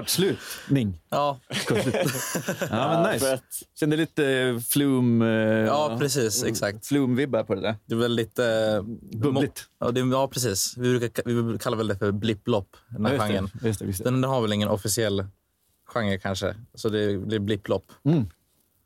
[0.08, 1.00] Kortslutning.
[1.08, 1.40] Ja.
[2.70, 3.40] Ja, men nice.
[3.80, 5.22] Kände lite flum...
[5.22, 5.28] eh,
[5.66, 6.44] Ja, precis.
[6.44, 6.86] Exakt.
[6.86, 7.76] Flum-vibbar på det där.
[7.86, 8.80] Det är väl lite...
[9.16, 9.64] Bubbligt.
[9.80, 10.74] Ja, det, ja precis.
[10.76, 13.34] Vi, brukar, vi kallar väl det för blipplopp, den här Ja, just det.
[13.34, 13.50] genren.
[13.68, 14.04] Just det, just det.
[14.04, 15.26] Den, den har väl ingen officiell
[15.94, 17.92] genre kanske, så det blir blipplopp.
[18.04, 18.26] Mm.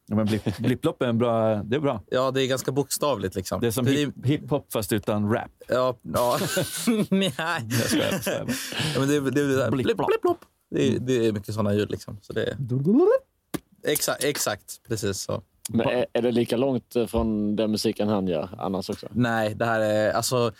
[0.06, 1.54] Ja, men blipp, blipplopp är en bra...
[1.62, 2.02] Det är bra.
[2.10, 3.34] Ja, det är ganska bokstavligt.
[3.34, 3.60] Liksom.
[3.60, 5.50] Det är som hip- hiphop fast utan rap.
[5.68, 6.38] Ja, ja.
[7.10, 7.32] Nej.
[7.70, 8.46] Jag skojar, jag skojar.
[8.94, 10.08] Ja, men det, det, det, det, Blipp, blipp, plopp.
[10.08, 10.44] blipp, plopp.
[10.72, 11.90] Det, är, det är mycket sådana ljud.
[11.90, 12.18] Liksom.
[12.22, 12.56] Så det är,
[13.84, 15.42] exakt, exakt, precis så.
[15.68, 19.06] Men är, är det lika långt eh, från den musiken han gör annars också?
[19.12, 20.12] Nej, det här är...
[20.12, 20.52] Alltså,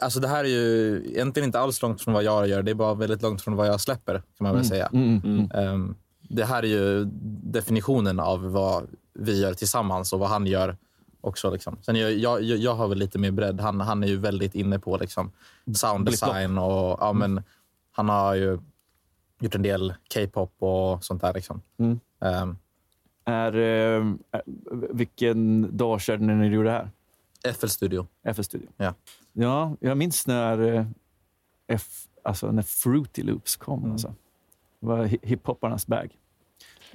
[0.00, 2.62] alltså det här är ju egentligen inte alls långt från vad jag gör.
[2.62, 4.86] Det är bara väldigt långt från vad jag släpper, kan man väl Mm, säga.
[4.92, 5.50] mm, mm.
[5.54, 7.04] Ehm, det här är ju
[7.42, 10.76] definitionen av vad vi gör tillsammans och vad han gör
[11.20, 11.50] också.
[11.50, 11.76] Liksom.
[11.82, 13.60] Sen jag, jag, jag har väl lite mer bredd.
[13.60, 15.32] Han, han är ju väldigt inne på liksom,
[15.74, 17.42] sound design och ja, men,
[17.92, 18.58] han har ju
[19.42, 21.34] gjort en del K-pop och sånt där.
[21.34, 21.62] Liksom.
[21.78, 22.00] Mm.
[22.20, 22.56] Ehm,
[23.24, 24.04] Är, eh,
[24.90, 26.90] vilken dag körde ni när ni gjorde det här?
[27.52, 28.06] FL Studio.
[28.34, 28.68] FL Studio.
[28.76, 28.94] Ja.
[29.32, 30.86] Ja, jag minns när, eh,
[31.66, 31.88] F,
[32.22, 33.78] alltså när Fruity Loops kom.
[33.80, 33.92] Mm.
[33.92, 34.14] Alltså.
[34.80, 36.16] Det var hi- hiphopparnas bag.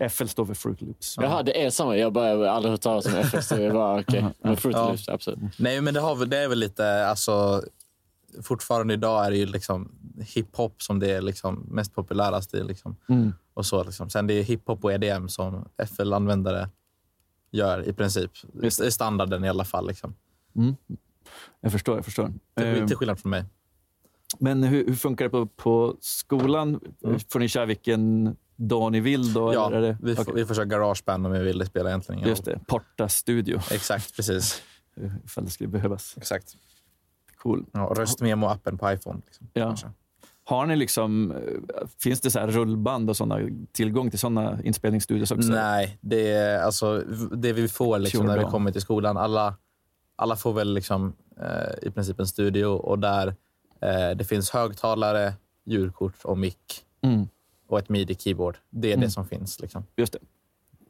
[0.09, 1.15] FL står för Fruity Loops.
[1.21, 1.97] Jaha, det är samma.
[1.97, 3.49] Jag bara jag har aldrig hört talas om FX.
[3.49, 4.25] Det är bara okej.
[4.41, 4.89] Men Fruity Ja.
[4.89, 5.39] Loops, absolut.
[5.59, 7.07] Nej, men det, har, väl- det är väl lite...
[7.07, 7.63] Alltså,
[8.41, 12.67] fortfarande idag är det ju liksom hiphop som det är liksom mest populära stil.
[12.67, 12.95] Liksom.
[13.09, 13.33] Mm.
[13.53, 14.09] Och så, liksom.
[14.09, 16.69] Sen det är hiphop och EDM som FL-användare
[17.51, 18.31] gör i princip.
[18.53, 19.87] Det är standarden i alla fall.
[19.87, 20.15] Liksom.
[20.55, 20.75] Mm.
[21.61, 21.95] Jag förstår.
[21.95, 22.33] Jag förstår.
[22.55, 23.45] Till, Eh, till skillnad från mig.
[24.39, 26.79] Men hur, hur funkar det på, på skolan?
[27.31, 29.33] Får ni köra vilken dag ni vill?
[29.33, 29.53] Då, Mm.
[29.53, 30.33] Ja, eller det, vi, Okej.
[30.35, 31.57] vi får köra garageband om vi vill.
[31.57, 33.59] Det spelar egentligen Just det, Porta Studio.
[33.71, 34.61] Exakt, precis.
[35.25, 36.13] Ifall det skulle behövas.
[36.17, 36.55] Exakt.
[37.47, 37.65] Cool.
[37.71, 39.21] Ja, Röstmemo-appen på iPhone.
[39.25, 39.47] Liksom.
[39.53, 39.65] Ja.
[39.65, 39.87] kanske.
[40.43, 41.37] Har ni liksom, eh,
[41.99, 43.39] finns det så här rullband och såna,
[43.71, 45.49] tillgång till sådana inspelningsstudios också?
[45.51, 46.99] Nej, det, är, alltså,
[47.31, 49.17] det vi får liksom, när vi kommer till skolan.
[49.17, 49.55] Alla,
[50.15, 53.27] alla får väl liksom, eh, i princip en studio och där
[53.81, 55.33] eh, det finns högtalare,
[55.65, 57.27] ljudkort och mick Mm,
[57.67, 58.55] och ett midi-keyboard.
[58.69, 59.05] Det är Mm.
[59.05, 59.59] det som finns.
[59.59, 59.83] Liksom.
[59.95, 60.19] just det.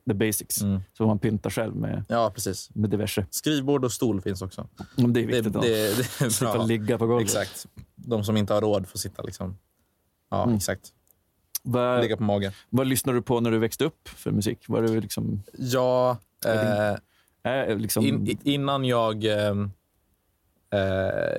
[0.07, 0.61] The basics.
[0.61, 0.81] Mm.
[0.97, 2.69] Så man pyntar själv med, Ja, precis.
[2.73, 3.25] med diverse.
[3.29, 4.67] Skrivbord och stol finns också.
[4.95, 5.43] Men det är Det, viktigt.
[5.43, 5.61] det, då.
[5.61, 5.87] det,
[6.25, 7.23] är Slippa ligga på golvet.
[7.27, 7.65] Exakt.
[7.95, 9.57] De som inte har råd får sitta liksom.
[10.29, 10.55] Ja, Mm.
[10.55, 10.93] exakt.
[11.63, 12.51] Vad, Ligga på magen.
[12.69, 14.65] vad lyssnade du på när du växte upp för musik?
[14.67, 19.23] Var du liksom, Ja, eh, äh, liksom In, innan jag...
[19.25, 19.71] ehm,
[20.73, 20.79] eh,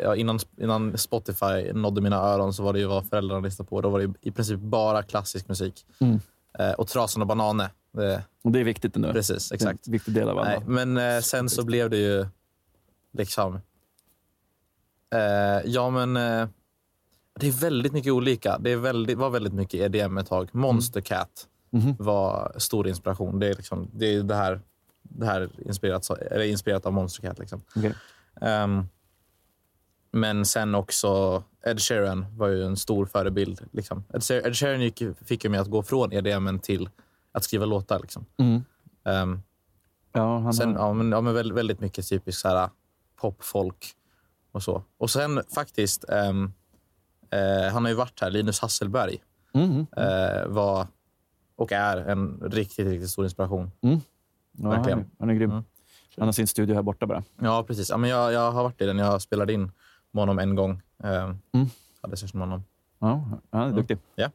[0.03, 3.81] ja, innan, innan Spotify nådde mina öron så var det ju vad föräldrarna lyssnade på.
[3.81, 5.87] Då var det i princip bara klassisk musik.
[6.01, 6.21] Mm.
[6.59, 7.69] Eh, och Trasan och Bananer.
[7.93, 9.13] Det, och det är viktigt ändå.
[9.13, 9.87] precis, Det är exakt.
[9.87, 10.49] En viktig del av alla.
[10.51, 12.27] Nej, men eh, sen så blev det ju
[13.13, 13.55] liksom...
[15.15, 15.21] Eh,
[15.71, 16.17] ja, men...
[16.17, 16.49] Eh,
[17.41, 18.59] det är väldigt mycket olika.
[18.59, 20.49] Det är väldigt, var väldigt mycket EDM ett tag.
[20.53, 21.97] Monster Cat Mhm.
[21.99, 23.39] var stor inspiration.
[23.39, 24.61] Det är, liksom, det, är det här,
[25.03, 27.39] det här inspirerat, eller inspirerat av Monster Cat.
[27.39, 27.63] Liksom.
[27.77, 27.95] Okej.
[28.41, 28.89] Ehm,
[30.11, 33.61] men sen också Ed Sheeran var ju en stor förebild.
[33.73, 34.05] Liksom.
[34.29, 36.89] Ed Sheeran gick, fick ju mig att gå från EDM till
[37.39, 37.99] att skriva låtar.
[38.01, 38.27] Liksom.
[38.39, 38.63] Mm.
[39.05, 39.43] Ehm,
[40.13, 42.71] Ja, han sen, har, ja, men, ja, men väldigt, väldigt mycket typisk så här,
[43.21, 43.87] pop, folk
[44.53, 44.83] och så.
[44.99, 46.53] Och sen faktiskt, ehm,
[47.31, 49.19] eh, han har ju varit här, Linus Hasselberg
[49.55, 49.87] mm.
[49.97, 50.87] eh, var
[51.57, 53.71] och är en riktigt, riktigt stor inspiration.
[53.81, 53.89] Ja,
[54.63, 54.99] han, verkligen.
[54.99, 55.51] är, han är grym.
[55.51, 55.65] Mm.
[56.17, 57.23] Han har sin studio här borta bara.
[57.41, 57.91] Ja, precis.
[57.91, 58.99] Ja, men jag, jag har varit i den.
[58.99, 59.73] Jag spelade in
[60.11, 60.83] med honom en gång.
[61.05, 61.67] Eh, Mm.
[62.03, 62.65] Hade session med honom.
[62.99, 63.77] Ja, han är Mm.
[63.77, 63.99] duktig.
[64.15, 64.31] Ja.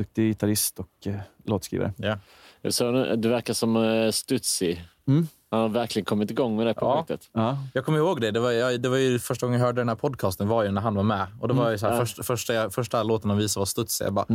[0.00, 1.92] Duktig gitarrist och eh, låtskrivare.
[1.96, 2.18] Ja.
[2.62, 4.84] Jag såg du verkar som uh, studsig.
[5.08, 5.28] Mm.
[5.50, 7.30] Han har verkligen kommit igång med det projektet.
[7.32, 7.58] Ja.
[7.74, 8.30] Jag kommer ihåg det.
[8.30, 10.70] Det var, jag, det var ju första gången jag hörde den här podcasten var ju
[10.70, 11.26] när han var med.
[11.40, 12.00] Och det var ju så här, Ja.
[12.00, 14.06] först, första, första låten han visade var Studsig.
[14.06, 14.26] Jag bara,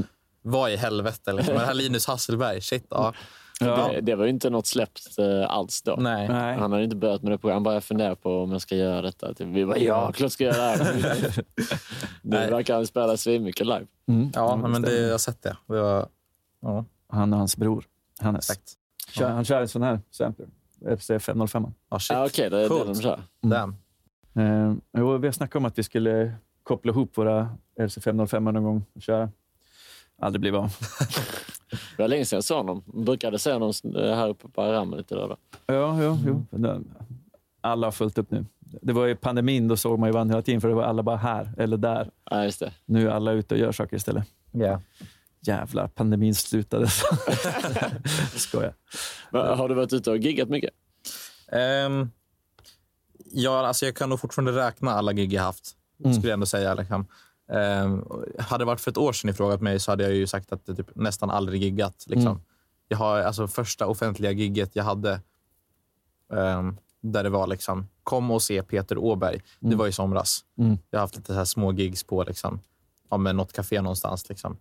[0.42, 1.34] vad i helvete?
[1.34, 1.54] Liksom.
[1.54, 2.88] Men det här Linus Hasselberg, shit.
[2.90, 3.14] Ja.
[3.60, 3.90] Ja.
[3.94, 5.96] Det, det var ju inte något släppt uh, alls då.
[6.00, 6.28] Nej.
[6.28, 6.58] Nej.
[6.58, 7.56] Han hade inte börjat med det programmet.
[7.56, 9.34] Han bara, jag funderar på om jag ska göra detta.
[9.34, 11.44] Typ, Vi bara, ja, klart ska jag göra det här.
[12.22, 13.86] Nu verkar han spela svinmycket live.
[14.08, 14.32] Mm.
[14.34, 15.58] Ja, men det, jag har sett det.
[15.68, 16.08] det var,
[16.62, 17.86] ja, Han och hans bror,
[18.20, 18.50] Hannes.
[18.50, 18.74] exakt.
[19.10, 20.48] Kör, han kör en sån här sampler.
[20.98, 21.66] FC 505.
[21.90, 22.18] Ja, shit.
[22.18, 22.86] Ja, Okej, det är det Coolt.
[22.86, 23.22] de kör.
[23.42, 23.76] Damn.
[24.36, 28.64] Eh, jo, vi har snackat om att vi skulle koppla ihop våra RC 505 någon
[28.64, 29.30] gång och köra.
[30.22, 30.76] Aldrig blivit av.
[31.98, 32.84] Det var länge sedan jag såg honom.
[32.94, 35.28] Jag brukade se honom här uppe på Aram lite då.
[35.28, 35.38] då.
[35.74, 36.46] Ja, jo.
[36.50, 36.82] Det-
[37.62, 38.46] Alla har fullt upp nu.
[38.60, 41.04] Det var i pandemin, då såg man ju varandra hela tiden för det var alla
[41.04, 42.10] bara här eller där.
[42.32, 42.72] Ja, just det.
[42.86, 44.24] Nu är alla ute och gör saker istället.
[44.54, 44.80] Yeah.
[45.42, 46.88] Jävlar, pandemin slutade.
[48.36, 48.74] Skojar.
[49.32, 50.70] Men, har du varit ute och giggat mycket?
[51.52, 52.10] Ehm,
[53.32, 55.72] ja, alltså jag kan nog fortfarande räkna alla gig jag haft.
[56.04, 56.14] Mm.
[56.14, 56.74] Skulle jag ändå säga.
[56.74, 57.06] Liksom.
[57.50, 58.04] Ehm,
[58.40, 60.52] hade det varit för ett år sedan ni frågat mig så hade jag ju sagt
[60.52, 62.06] att jag typ nästan aldrig giggat.
[62.08, 62.32] Liksom.
[62.32, 62.42] Mm.
[62.88, 65.22] Jag har, alltså, första offentliga gigget jag hade
[66.34, 69.42] ehm, där det var liksom, kom och se Peter Åberg.
[69.60, 69.78] Det Mm.
[69.78, 70.40] var i somras.
[70.58, 70.78] Mm.
[70.90, 72.60] Jag har haft lite så här små gigs på liksom,
[73.10, 74.30] ja, men något café någonstans.
[74.30, 74.58] Liksom.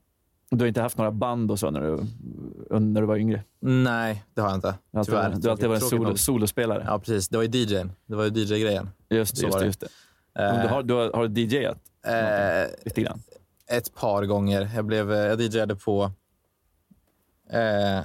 [0.50, 2.00] Du har inte haft några band och så när du,
[2.80, 3.42] när du var yngre?
[3.60, 4.74] Nej, det har jag inte.
[5.04, 5.04] Tyvärr.
[5.04, 6.84] du har alltid varit en Tråkigt solo, solospelare?
[6.86, 7.28] Ja, precis.
[7.28, 7.92] Det var ju DJn.
[8.06, 8.88] Det var ju DJ-grejen.
[9.10, 9.42] Just det.
[9.42, 9.66] Just det, det.
[9.66, 9.88] just det.
[10.34, 13.22] Men du har, du har, har du DJat Eh, lite grann?
[13.66, 14.70] ett par gånger.
[14.74, 16.12] Jag, blev, eh, jag DJade på...
[17.50, 17.98] Eh,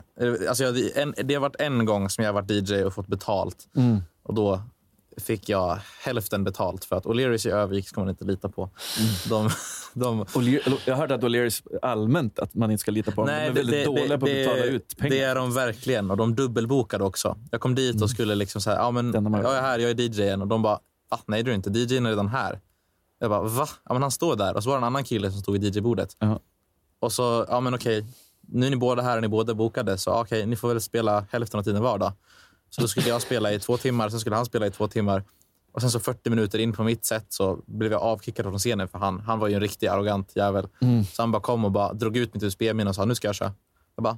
[0.49, 3.07] alltså jag, en, det har varit en gång som jag har varit DJ och fått
[3.07, 3.67] betalt.
[3.75, 4.03] Mm.
[4.23, 4.61] Och Då
[5.17, 8.69] fick jag hälften betalt för att O'Learys i Övik ska man inte lita på.
[9.29, 9.49] De,
[9.93, 13.27] de, O'Lear- Jag hört att O'Learys allmänt att man inte ska lita på dem.
[13.27, 15.15] de är väldigt dåliga på att betala ut pengar.
[15.15, 16.11] Det är de verkligen.
[16.11, 17.37] Och de dubbelbokade också.
[17.51, 20.41] Jag kom dit och skulle liksom säga, ja men jag är här, jag är DJen.
[20.41, 20.79] Och de bara,
[21.11, 21.19] va?
[21.25, 21.69] Nej du är inte.
[21.69, 22.59] DJn är redan här.
[23.19, 23.67] Jag bara, va?
[23.83, 24.55] Ja, men han står där.
[24.55, 26.15] Och så var det en annan kille som stod vid DJ-bordet.
[26.19, 26.39] Jaha.
[26.99, 28.05] Och så, ja men okej.
[28.41, 31.25] nu är ni båda här och ni båda bokade, så okej, ni får väl spela
[31.31, 32.13] hälften av tiden var då.
[32.69, 35.23] Så då skulle jag spela i två timmar, sen skulle han spela i två timmar.
[35.71, 38.87] Och sen så 40 minuter in på mitt set så blev jag avkickad från scenen
[38.87, 40.67] för han, han var ju en riktig arrogant jävel.
[40.81, 41.03] Mm.
[41.03, 43.35] Så han bara kom och bara drog ut mitt USB-minne och sa nu ska jag
[43.35, 43.53] köra.
[43.95, 44.17] Jag bara,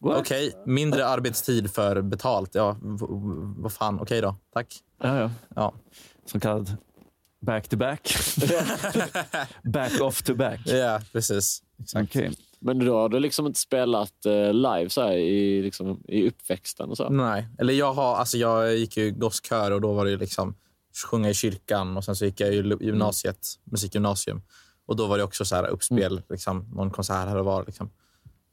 [0.00, 2.54] okej, mindre arbetstid för betalt.
[2.54, 2.76] Ja,
[3.56, 4.82] vad fan, okej då, tack.
[5.02, 5.30] Ja, ja.
[5.54, 5.74] Ja.
[6.26, 6.76] Så kallad
[7.40, 8.14] back to back.
[9.64, 10.60] back off to back.
[10.64, 11.62] Ja, precis.
[11.80, 12.10] Exakt.
[12.10, 12.32] Okej.
[12.60, 16.90] Men då har du liksom inte spelat eh, live så här, i, liksom, i uppväxten
[16.90, 17.08] och så?
[17.08, 20.54] Nej, eller jag har, alltså jag gick ju gosskör och då var det ju liksom
[21.10, 24.42] sjunga i kyrkan och sen så gick jag ju gymnasiet, musikgymnasium.
[24.86, 27.64] Och då var det också så här uppspel, liksom, någon konsert här och var.
[27.66, 27.90] Liksom.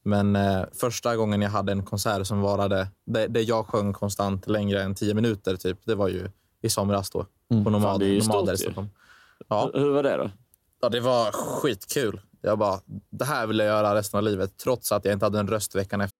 [0.03, 4.47] Men eh, första gången jag hade en konsert som varade, där, där jag sjöng konstant
[4.47, 6.29] längre än tio minuter, typ, det var ju
[6.61, 7.25] i somras då.
[7.49, 8.57] På Fan, Nomad, det är ju i stort ju.
[8.57, 8.89] Stockholm.
[9.47, 9.71] Ja.
[9.73, 10.31] Hur var det då?
[10.81, 12.21] ja, det var skitkul.
[12.41, 12.79] Jag bara,
[13.09, 15.75] det här vill jag göra resten av livet, trots att jag inte hade en röst
[15.75, 16.19] veckan efter.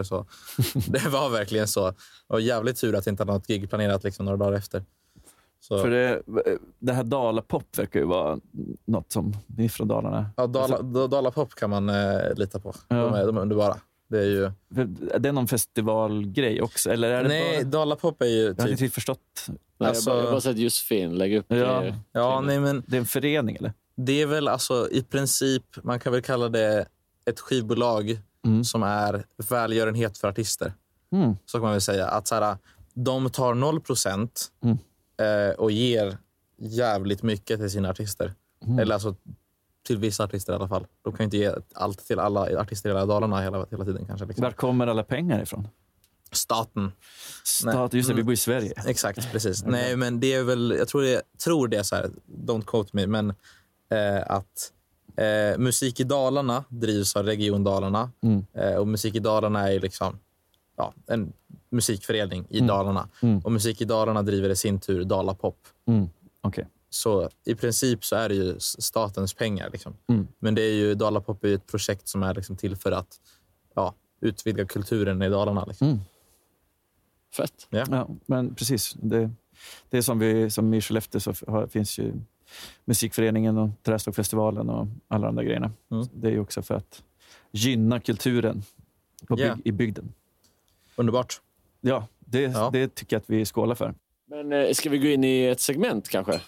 [0.00, 0.02] Efter.
[0.02, 0.26] Så
[0.92, 1.90] det var verkligen så.
[1.90, 1.94] Det
[2.26, 4.84] var jävligt tur att jag inte hade något gig planerat liksom några dagar efter.
[5.60, 6.22] Så, För det,
[6.78, 8.38] det här Dalapop verkar ju vara
[8.84, 10.30] något som vi från Dalarna...
[10.36, 12.74] ja, Dala, Da- Dalapop kan man eh, lita på.
[12.88, 12.96] Ja.
[12.96, 13.76] De, är, de är underbara.
[14.08, 14.44] Det är ju...
[15.12, 16.90] Är det någon festivalgrej också?
[16.90, 17.70] Eller är det Nej, bara...
[17.70, 18.92] Dalapop är ju Jag har inte typ...
[18.94, 19.18] förstått.
[19.78, 21.56] Alltså- jag, har bara, jag har bara sett Josefin lägga upp Ja.
[21.80, 21.94] det.
[22.12, 23.72] Ja, nej men Det är en förening eller?
[23.96, 26.86] det är väl alltså i princip, man kan väl kalla det
[27.24, 28.64] ett skivbolag Mm.
[28.64, 30.74] som är välgörenhet för artister.
[31.12, 31.36] Mm.
[31.46, 32.06] Så kan man väl säga.
[32.08, 32.56] Att så här,
[32.94, 34.78] de tar 0 procent Mm.
[35.20, 36.16] eh, och ger
[36.58, 38.34] jävligt mycket till sina artister.
[38.66, 38.78] Mm.
[38.78, 39.14] Eller alltså
[39.86, 40.86] till vissa artister i alla fall.
[41.04, 44.26] De kan inte ge allt till alla artister i hela Dalarna hela, hela tiden kanske.
[44.26, 44.42] Liksom.
[44.42, 45.68] Var kommer alla pengar ifrån?
[46.32, 46.92] Staten.
[47.44, 48.72] Stat, just det, vi bor i Sverige.
[48.86, 49.64] Exakt, precis.
[49.64, 52.10] Nej, men det är väl, jag tror det, tror det är så här,
[52.46, 53.30] don't quote me, men
[53.90, 54.72] eh, att
[55.16, 58.10] eh, Musik i Dalarna drivs av Region Dalarna.
[58.22, 58.46] Mm.
[58.52, 60.18] Eh, och Musik i Dalarna är liksom
[60.76, 61.32] ja, en
[61.70, 62.66] musikförening i Mm.
[62.68, 63.08] Dalarna.
[63.22, 63.38] Mm.
[63.38, 65.58] Och Musik i Dalarna driver i sin tur Dalapop.
[65.86, 66.08] Mm.
[66.40, 66.66] Okej.
[66.90, 69.70] Så i princip så är det ju statens pengar.
[69.72, 69.94] Liksom.
[70.08, 70.28] Mm.
[70.38, 73.20] Men det är ju, Dalapop är ett projekt som är liksom till för att
[73.74, 75.64] ja, utvidga kulturen i Dalarna.
[75.64, 75.86] Liksom.
[75.86, 76.00] Mm.
[77.36, 77.66] Fett.
[77.70, 77.84] Ja.
[77.90, 78.96] Ja, men precis.
[79.02, 79.30] Det,
[79.90, 82.12] det är som, vi, som i Skellefteå så finns ju
[82.84, 85.70] musikföreningen och Trästockfestivalen och alla de där grejerna.
[85.90, 86.06] Mm.
[86.14, 87.02] Det är också för att
[87.50, 88.62] gynna kulturen
[89.28, 89.46] på Ja.
[89.54, 90.12] byg- i bygden.
[90.96, 91.40] Underbart.
[91.80, 93.94] Ja, det, det tycker jag att vi skålar för.
[94.26, 96.40] Men eh, ska vi gå in i ett segment kanske?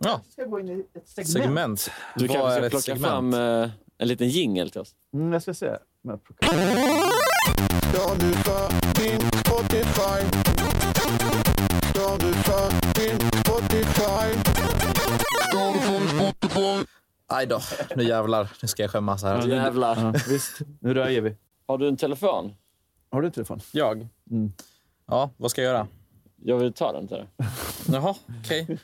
[0.00, 0.20] Ja.
[0.28, 1.90] ska gå in i ett Segment.
[2.16, 3.34] Du Vad kanske ska plocka segment?
[3.34, 4.94] fram eh, en liten jingel till oss?
[5.14, 5.66] Mm, jag ska se.
[6.02, 6.20] jag
[7.94, 8.32] Ja, du
[9.38, 10.22] Spotify.
[11.94, 12.32] Ja, du
[13.40, 14.55] Spotify.
[16.56, 16.90] Ja, Spotify.
[17.26, 17.60] Aj då,
[17.96, 18.52] nu jävlar.
[18.62, 19.36] Nu ska jag skämmas här.
[19.36, 19.96] Ja, jävlar.
[19.96, 21.36] Ja, visst, nu röjer vi.
[21.66, 22.54] Har du en telefon?
[23.10, 23.60] Har du en telefon?
[23.72, 24.08] Jag?
[24.30, 24.52] Mm.
[25.06, 25.88] Ja, vad ska jag göra?
[26.36, 27.26] Jag vill ta den till dig.
[27.88, 28.78] Jaha, okej.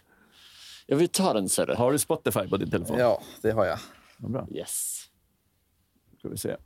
[0.86, 1.74] Jag vill ta den, ser du.
[1.74, 2.98] Har du Spotify på din telefon?
[2.98, 3.78] Ja, det har jag.
[4.18, 4.46] Vad bra.
[4.50, 5.04] Yes.
[6.18, 6.56] Ska vi se.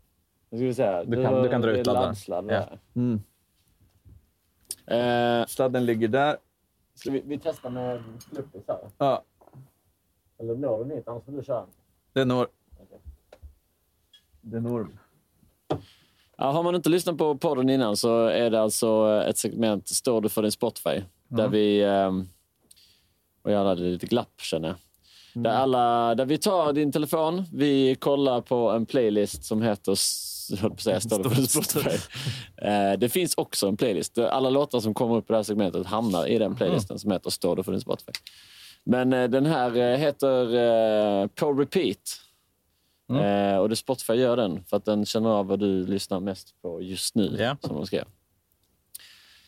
[0.51, 1.03] Nu ska vi se.
[1.07, 2.69] Du kan- du kan dra ut laddsladd Ja.
[2.95, 3.23] Mm.
[4.87, 6.37] Eh, Sladden ligger där.
[6.95, 8.79] ska vi, vi testar med Flippis här?
[8.99, 9.25] Ja,
[10.39, 11.09] Eller når den hit?
[11.09, 11.67] Annars får du köra.
[12.13, 12.47] det når.
[14.41, 14.89] Det når.
[16.39, 20.21] Ja, har man inte lyssnat på podden innan så är det alltså ett segment, Står
[20.21, 21.03] du för din Spotify?
[21.29, 21.83] Där vi...
[21.83, 22.29] ehm,
[23.43, 24.77] Och jag hade lite glapp känner jag.
[25.45, 30.49] Där, alla, där vi tar din telefon, vi kollar på en playlist som heter s-
[30.51, 31.91] jag höll på att säga, Står du för din Spotify?
[32.63, 34.15] Eh, det finns också en playlist.
[34.15, 37.11] där Alla låtar som kommer upp i det här segmentet hamnar i den playlisten som
[37.11, 38.13] heter Står du för din Spotify?
[38.89, 42.21] Men eh, den här eh, heter eh, På Repeat.
[43.11, 46.63] Eh, och det Spotify gör den för att den känner av vad du lyssnar mest
[46.63, 47.37] på just nu.
[47.39, 47.57] Ja.
[47.61, 48.05] Som de skrev.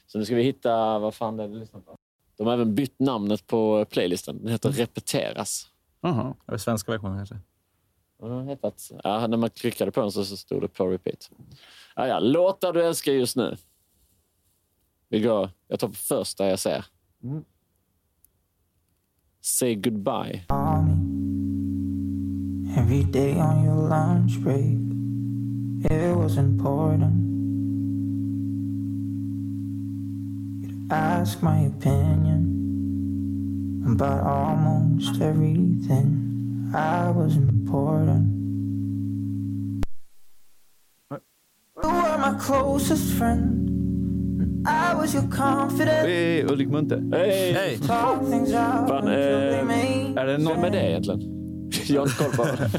[0.06, 1.96] Så nu ska vi hitta vad fan det är du lyssnar på.
[2.36, 4.38] De har även bytt namnet på playlisten.
[4.42, 5.68] Den heter Repeteras.
[6.00, 6.34] Jaha.
[6.46, 7.38] Det svenska versionen kanske?
[8.46, 11.30] Hetat, ja, när man klickade på den så så stod det på repeat.
[11.96, 13.56] Ja, ja, låtar du älskar just nu.
[15.08, 16.84] Vi går, jag tar på första jag ser.
[17.22, 17.44] Mm.
[19.40, 20.42] Say goodbye.
[22.76, 24.78] Every day on your lunch break,
[25.90, 27.14] it was important.
[30.62, 32.56] You'd ask my opinion
[33.92, 36.70] about almost everything.
[36.74, 38.26] I was important.
[41.10, 43.57] You were my closest friend.
[45.86, 47.02] Hej, Ulrik Munther.
[47.12, 47.78] Hej!
[47.78, 50.64] Fan, they eh, Är det någon...
[50.64, 51.20] Är det egentligen?
[51.88, 52.70] Jag har inte koll på det.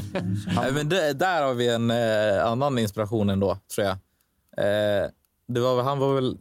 [0.56, 3.92] Nej, men det, där har vi en eh, annan inspiration ändå, tror jag.
[4.58, 5.08] Eh,
[5.48, 6.38] det var, han var väl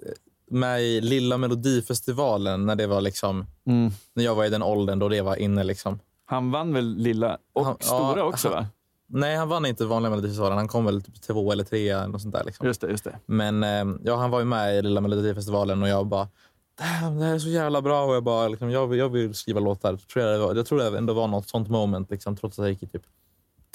[0.52, 3.46] med i Lilla Melodifestivalen när det var liksom...
[3.68, 3.92] Mm.
[4.14, 5.64] När jag var i den åldern då det var inne.
[5.64, 6.00] liksom.
[6.26, 8.66] Han vann väl lilla och Han- stora ja, också, va?
[9.12, 10.58] Nej, han vann inte vanliga Melodifestivalen.
[10.58, 12.44] Han kom väl typ två eller tre eller sånt där.
[12.44, 12.68] Liksom.
[12.68, 13.20] Just det, just det.
[13.26, 16.28] Men eh, ja, han var ju med i Lilla Melodifestivalen och jag bara
[16.80, 18.06] det här är så jävla bra.
[18.06, 19.98] Och jag, bara, liksom, jag, vill, jag vill skriva låtar.
[19.98, 22.66] Tror jag, det var, jag tror det ändå var något sånt moment, liksom, trots att
[22.66, 23.04] jag gick i typ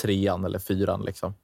[0.03, 1.03] trean eller fyran.
[1.03, 1.35] Liksom.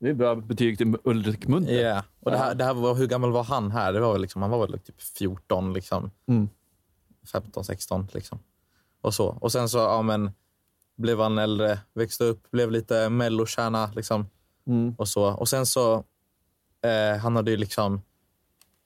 [0.00, 1.72] Det är bra betyg till Ulrik Munther.
[1.72, 2.04] Yeah.
[2.20, 3.92] Och det här, det här var, hur gammal var han här?
[3.92, 6.10] Det var väl liksom, han var väl typ 14, liksom.
[6.28, 6.48] Mm.
[7.32, 8.08] 15, 16.
[8.12, 8.38] Liksom.
[9.00, 9.26] Och så.
[9.40, 10.30] Och sen så ja, men,
[10.96, 13.90] blev han äldre, växte upp, blev lite mellokärna.
[13.94, 14.26] Liksom.
[14.66, 14.94] Mm.
[14.98, 15.24] Och, så.
[15.24, 16.04] och sen så,
[16.82, 18.02] eh, han hade ju liksom,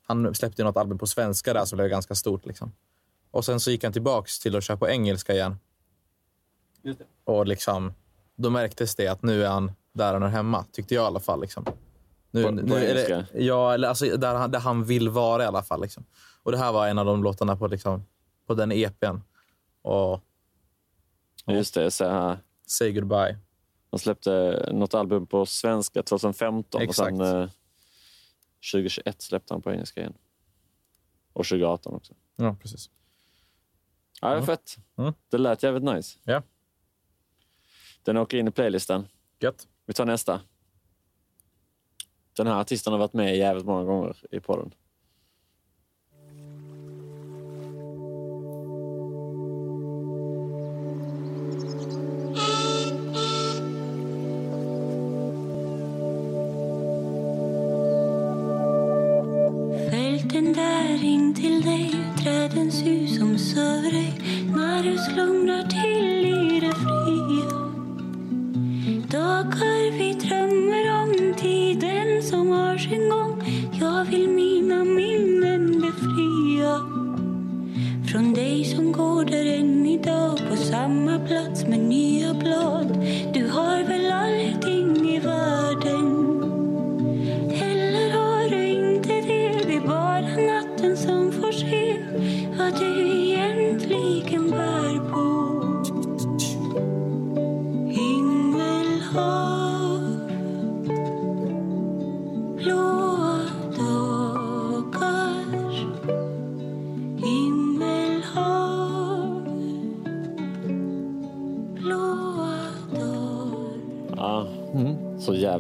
[0.06, 2.46] han släppte något album på svenska där som blev ganska stort.
[2.46, 2.72] Liksom.
[3.30, 5.58] Och sen så gick han tillbaks till att köra på engelska igen.
[7.24, 7.94] Och liksom,
[8.36, 11.20] då märktes det att nu är han där han är hemma, tyckte jag i alla
[11.20, 11.40] fall.
[11.40, 11.64] Liksom.
[12.30, 13.26] Nu, På- på nu är det, engelska?
[13.38, 15.80] ja, eller alltså där han, där han vill vara i alla fall.
[15.80, 16.04] Liksom.
[16.42, 18.04] Och det här var en av de låtarna på, liksom,
[18.46, 19.16] på den EPn.
[19.82, 20.20] Och
[21.46, 22.38] Just det, ser här.
[22.66, 23.38] Say Goodbye.
[23.90, 27.12] Han släppte något album på svenska 2015 Exakt.
[27.12, 27.48] och sen eh,
[28.72, 30.14] 2021 släppte han på engelska igen.
[31.32, 32.14] Och 2018 också.
[32.36, 32.90] Ja, precis.
[34.20, 34.46] Ja, det är Mm.
[34.46, 34.76] fett.
[34.96, 35.12] Mm.
[35.28, 36.18] Det lät jävligt nice.
[36.24, 36.42] Ja.
[38.02, 39.06] Den åker in i playlisten.
[39.40, 39.68] Gött.
[39.86, 40.40] Vi tar nästa.
[42.36, 44.74] Den här artisten har varit med jävligt många gånger i podden.
[62.56, 64.12] Trädens hus som söver dig.
[64.56, 65.65] När du slumrar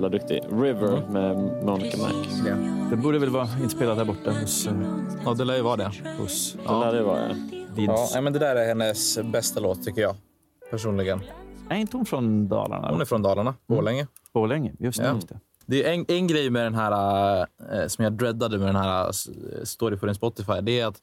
[0.06, 0.40] jävla duktig.
[0.62, 2.12] River med Monica Mac.
[2.90, 4.66] Det borde väl vara inspelat där borta hos...
[4.66, 4.72] eh,
[5.24, 5.90] Ja, det lär ju vara det.
[6.18, 7.28] hos Det lär det vara,
[7.76, 8.08] ja.
[8.14, 10.16] Ja, men det där är hennes bästa låt, tycker jag.
[10.70, 11.20] Personligen.
[11.68, 12.88] Är inte hon från Dalarna?
[12.90, 14.06] Hon är från Dalarna, Borlänge.
[14.32, 15.06] Borlänge, just det.
[15.06, 15.14] Ja.
[15.14, 15.40] Just det.
[15.66, 17.40] Det är en, en grej med den här
[17.72, 19.10] eh, som jag dreadade med den här eh,
[19.64, 20.60] story på din Spotify.
[20.62, 21.02] Det är att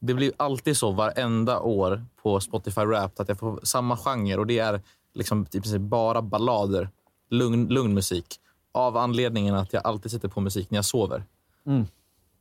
[0.00, 4.46] det blir alltid så varenda år på Spotify Wrapped att jag får samma genre och
[4.46, 4.80] det är
[5.14, 6.88] liksom i princip bara ballader.
[7.30, 8.26] Lugn, lugn musik.
[8.72, 11.24] Av anledningen att jag alltid sätter på musik när jag sover.
[11.66, 11.86] Mm.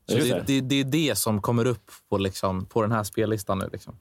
[0.07, 3.59] Så det, det, det är det som kommer upp på, liksom, på den här spellistan
[3.59, 3.69] nu.
[3.71, 3.95] Liksom.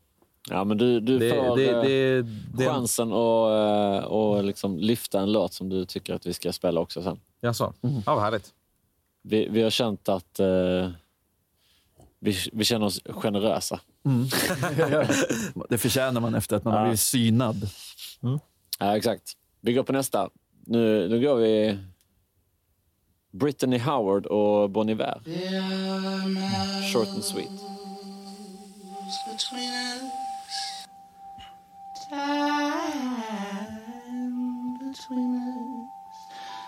[0.50, 2.22] Ja, men du, du Det- får det- eh, det-
[2.54, 6.52] det- chansen att eh, och liksom lyfta en låt som du tycker att vi ska
[6.52, 7.20] spela också sen.
[7.40, 7.72] Jaså?
[7.80, 8.52] Ja, vad härligt.
[9.22, 10.90] Vi, vi har känt att eh,
[12.18, 13.80] vi, vi känner oss generösa.
[14.04, 14.26] Mm.
[15.68, 16.84] det förtjänar man efter att man har Ja.
[16.84, 17.68] blivit synad.
[18.78, 19.32] Ja, exakt.
[19.60, 20.30] Vi går på nästa.
[20.66, 21.78] Nu, nu går vi
[23.30, 25.22] Brittany Howard och Bon Iver.
[26.92, 27.50] Short and sweet.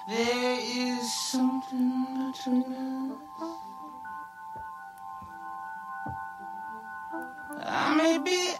[0.07, 3.15] There is something between us.
[7.67, 8.55] I may be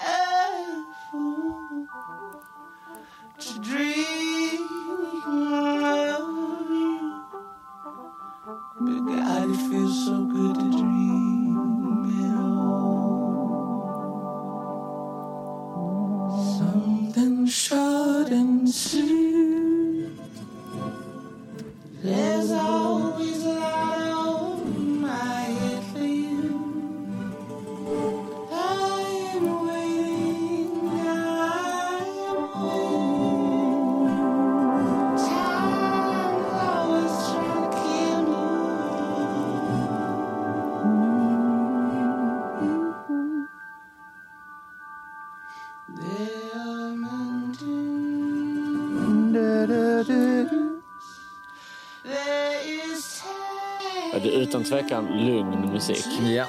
[54.77, 56.05] det tvekan lugn musik.
[56.37, 56.45] Ja,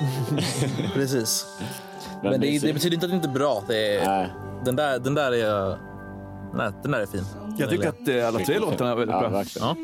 [0.93, 1.45] precis.
[2.21, 3.63] Men Men det, det- det betyder inte att det inte är bra.
[3.67, 4.29] Det är, Nej.
[4.65, 5.77] den, där, den där är...
[6.57, 7.23] Nej, den där är fin.
[7.57, 9.43] Jag tycker att eh, alla tre låtarna är väldigt Ja, bra.
[9.59, 9.75] Ja.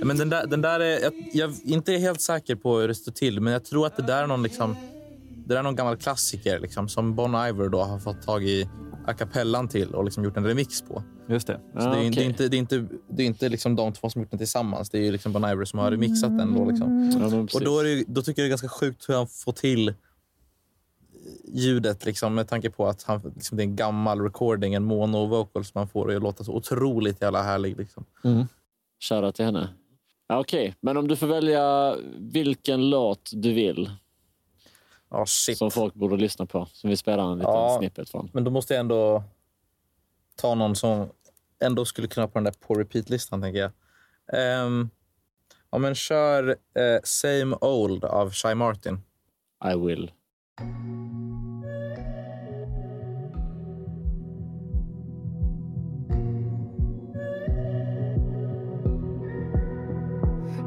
[0.00, 2.88] Ja, Men den där, den där är, jag, jag är inte helt säker på hur
[2.88, 4.76] det står till, men jag tror att det där är någon, liksom,
[5.46, 8.68] det där är någon gammal klassiker liksom, som Bon Iver då har fått tag i
[9.06, 11.02] a cappellan till och liksom gjort en remix på.
[11.28, 11.60] Just det.
[11.78, 12.22] Så Ah, det, är, det okej.
[12.24, 12.86] är inte, det är inte,
[13.18, 14.90] det är inte liksom de två som gjort den tillsammans.
[14.90, 16.54] Det är ju liksom Bon Iver som har remixat den.
[16.54, 17.10] Då, liksom.
[17.10, 19.26] Ja, men Och då, är det, då tycker jag det är ganska sjukt hur han
[19.26, 19.94] får till
[21.54, 25.26] ljudet liksom, med tanke på att han, liksom, det är en gammal recording, en mono
[25.26, 27.76] vocal som han får att låta så otroligt jävla härlig.
[27.78, 28.04] Liksom.
[29.00, 29.68] Shoutout till henne.
[30.28, 33.90] Ja, Okej, men om du får välja vilken låt du vill
[35.10, 35.58] Ja, shit.
[35.58, 37.76] som folk borde lyssna på, som vi spelar en liten Ja.
[37.80, 38.30] snippet från.
[38.32, 39.22] Men då måste jag ändå
[40.36, 41.08] ta någon som
[41.60, 43.72] ändå skulle kunna på den där på repeat-listan, tänker jag.
[44.64, 44.90] Um,
[45.70, 49.00] ja, men kör eh, Same Old av Shy Martin.
[49.64, 50.10] I will.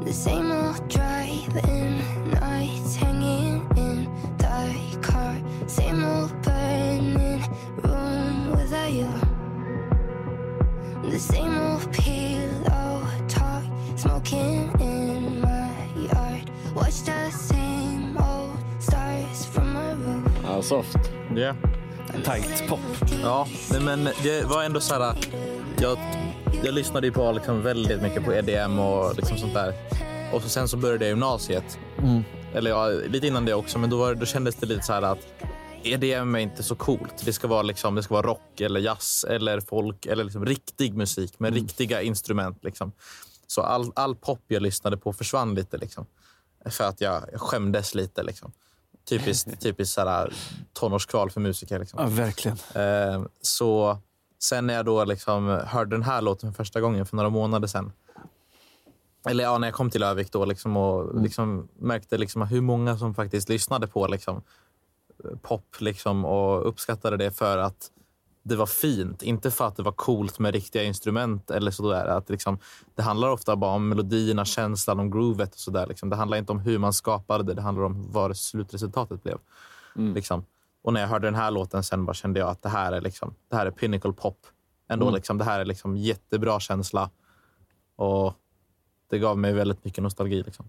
[0.04, 1.98] The same old driving
[2.30, 5.40] nights, hanging in the car.
[5.66, 7.42] Same old burning
[7.82, 9.21] room without you.
[11.22, 13.62] Same old pillow talk,
[13.96, 15.70] smoking in my
[16.10, 16.50] yard.
[16.74, 20.32] Watch the same old stars from my roof.
[20.44, 20.98] Ja, soft.
[21.36, 21.56] Yeah.
[22.24, 22.80] Tight pop.
[23.22, 23.46] Ja,
[23.80, 25.14] men det var ändå så här...
[25.78, 25.98] Jag,
[26.64, 29.74] jag lyssnade ju på liksom väldigt mycket på EDM och liksom sånt där.
[30.32, 31.78] Och så sen så började jag gymnasiet.
[31.98, 32.24] Mm.
[32.54, 35.02] Eller ja, lite innan det också, men då, var, då kändes det lite så här
[35.02, 35.18] att
[35.84, 37.24] EDM är inte så coolt.
[37.24, 40.94] Det ska vara, liksom, det ska vara rock eller jazz eller folk eller liksom riktig
[40.94, 42.64] musik med riktiga instrument.
[42.64, 42.92] Liksom.
[43.46, 45.76] Så all, all pop jag lyssnade på försvann lite.
[45.78, 46.06] Liksom.
[46.66, 48.22] För att jag, jag skämdes lite.
[48.22, 48.52] Liksom.
[49.08, 49.98] Typiskt, typiskt
[50.72, 51.78] tonårskval för musiker.
[51.78, 52.00] Liksom.
[52.00, 52.58] Ja, verkligen.
[52.74, 53.98] Eh, så
[54.42, 57.68] sen när jag då liksom hörde den här låten för första gången för några månader
[57.68, 57.92] sedan.
[59.26, 62.98] Eller ja, när jag kom till Övik då liksom och liksom märkte liksom hur många
[62.98, 64.42] som faktiskt lyssnade på liksom,
[65.42, 67.90] pop liksom och uppskattade det för att
[68.44, 69.22] det var fint.
[69.22, 72.06] Inte för att det var coolt med riktiga instrument eller sådär.
[72.06, 72.58] Att liksom,
[72.94, 75.86] det handlar ofta bara om melodierna, känslan, om groovet och sådär.
[75.86, 76.10] Liksom.
[76.10, 77.54] Det handlar inte om hur man skapade det.
[77.54, 79.38] Det handlar om vad slutresultatet blev.
[80.14, 80.44] Liksom.
[80.82, 83.00] Och när jag hörde den här låten sen bara kände jag att det här är,
[83.00, 84.46] liksom, det här är pinnacle pop.
[84.88, 85.14] Ändå, Mm.
[85.14, 87.10] liksom, det här är liksom jättebra känsla.
[87.96, 88.34] Och
[89.10, 90.42] det gav mig väldigt mycket nostalgi.
[90.42, 90.66] Liksom.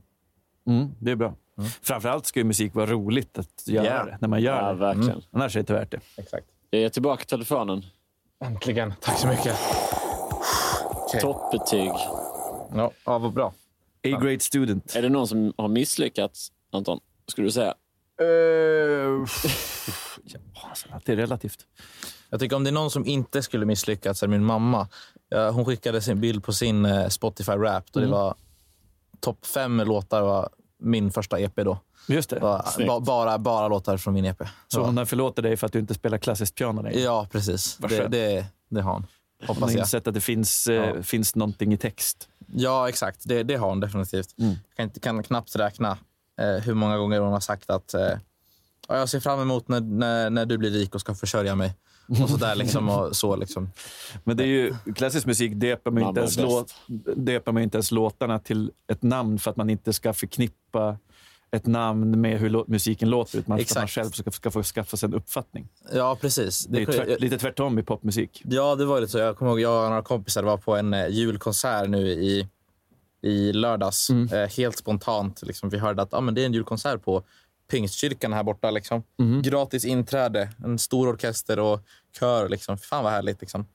[0.67, 1.33] Mm, det är bra.
[1.81, 4.03] Framförallt ska ju musik vara roligt att göra Ja.
[4.05, 4.73] det, när man gör Ja, det.
[4.79, 5.09] verkligen.
[5.09, 5.21] Mm.
[5.31, 5.99] Annars är det inte värt det.
[6.17, 6.45] Exakt.
[6.69, 7.85] Jag är tillbaka telefonen.
[8.45, 8.93] Äntligen.
[9.01, 9.55] Tack så mycket.
[10.91, 11.21] Okej.
[11.21, 11.91] Toppbetyg.
[12.75, 13.53] Ja, ja, vad bra.
[14.03, 14.95] A-grade student.
[14.95, 16.99] Är det någon som har misslyckats, Anton?
[17.27, 17.73] Skulle du säga?
[18.21, 18.27] Uh,
[20.23, 20.39] ja,
[20.69, 21.59] alltså, det är relativt.
[22.29, 24.87] Jag tycker om det är någon som inte skulle misslyckas så är min mamma.
[25.53, 28.19] Hon skickade sin bild på sin eh, Spotify Wrapped och det Mm.
[28.19, 28.35] var
[29.19, 30.49] topp fem låtar var
[30.83, 31.77] min första EP då.
[32.07, 32.39] Just det.
[32.39, 34.37] Bara, bara, bara låtar från min EP.
[34.67, 34.85] Så Ja.
[34.85, 36.99] hon förlåter dig för att du inte spelar klassiskt piano längre?
[36.99, 37.77] Ja, precis.
[37.77, 39.05] Det, det, det har hon.
[39.39, 39.79] Hon Hoppas har jag.
[39.79, 41.03] insett att det finns, eh, Ja.
[41.03, 42.29] finns någonting i text.
[42.47, 43.21] Ja, exakt.
[43.23, 44.39] Det, det har hon definitivt.
[44.39, 44.51] Mm.
[44.51, 45.97] Jag kan, inte, kan knappt räkna
[46.41, 48.01] eh, hur många gånger hon har sagt att eh,
[48.87, 51.73] ja, jag ser fram emot när, när, när du blir rik och ska försörja mig.
[52.07, 52.89] Och så där liksom.
[52.89, 53.71] Och så liksom.
[54.23, 56.73] Men det är ju, klassisk musik döper man, inte ens låt,
[57.15, 60.97] döper man inte ens låtarna till ett namn för att man inte ska förknippa
[61.51, 63.37] ett namn med hur lå- musiken låter.
[63.39, 65.67] Utan man, för att man själv ska, ska få skaffa sig en uppfattning.
[65.93, 66.65] Ja, precis.
[66.65, 68.41] Det är tvärt, lite tvärtom i popmusik.
[68.45, 69.17] Ja, det var lite så.
[69.17, 72.47] Jag kommer ihåg jag och några kompisar var på en eh, julkonsert nu i,
[73.21, 74.09] i lördags.
[74.09, 74.33] Mm.
[74.33, 75.41] Eh, helt spontant.
[75.43, 75.69] Liksom.
[75.69, 77.23] Vi hörde att ah, men det är en julkonsert på
[77.67, 78.71] Pingstkyrkan här borta.
[78.71, 79.03] Liksom.
[79.17, 79.41] Mhm.
[79.41, 81.79] Gratis inträde, en stor orkester och
[82.19, 82.49] kör.
[82.49, 82.77] Liksom.
[82.77, 83.41] Fan vad härligt.
[83.41, 83.65] Liksom.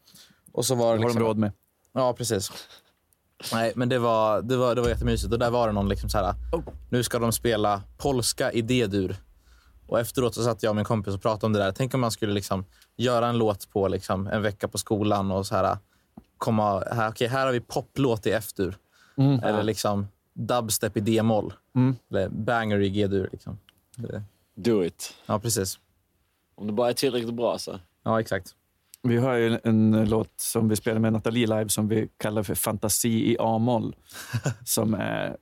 [0.52, 1.52] Och så var det Det har liksom, de råd med.
[1.92, 2.52] Ja, precis.
[3.52, 5.32] Nej, men det var, det var, det var jättemysigt.
[5.32, 6.34] Och där var det någon liksom så här,
[6.90, 9.16] nu ska de spela polska i D-dur.
[9.86, 11.72] Och efteråt så satt jag och min kompis och pratade om det där.
[11.72, 12.64] Tänk om man skulle liksom
[12.96, 15.78] göra en låt på liksom en vecka på skolan och så här
[16.38, 18.76] komma, här, okej, här har vi poplåt i F-dur.
[19.16, 19.42] Mm.
[19.42, 21.52] Eller liksom dubstep i D-moll.
[21.76, 21.96] Mm.
[22.10, 23.28] Eller banger i G-dur.
[23.32, 23.58] Liksom.
[23.98, 24.22] Det-
[24.54, 25.14] Do it.
[25.26, 25.78] Ja, precis.
[26.54, 27.80] Om det bara är tillräckligt bra så.
[28.02, 28.54] Ja, exakt.
[29.02, 32.42] Vi har ju en, en låt som vi spelar med Nathalie live som vi kallar
[32.42, 33.96] för Fantasi i A-moll.
[34.64, 35.36] som är,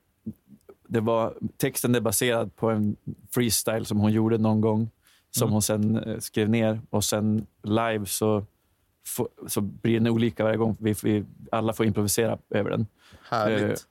[0.87, 2.95] det var, texten är baserad på en
[3.31, 4.89] freestyle som hon gjorde någon gång.
[5.31, 5.53] Som Mm.
[5.53, 6.81] hon sen eh, skrev ner.
[6.89, 8.45] Och sen live så,
[9.47, 10.77] så blir den olika varje gång.
[10.79, 12.87] Vi, vi alla får improvisera över den.
[13.29, 13.87] Härligt.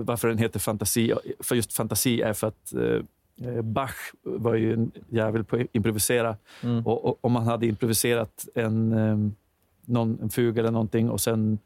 [0.00, 4.90] Varför den heter Fantasi, för just fantasi är för att eh, Bach var ju en
[5.08, 6.36] jävel på att improvisera.
[6.60, 6.86] Mm.
[6.86, 9.16] Och, om man hade improviserat en, eh,
[9.84, 11.58] någon, en fug eller någonting och sen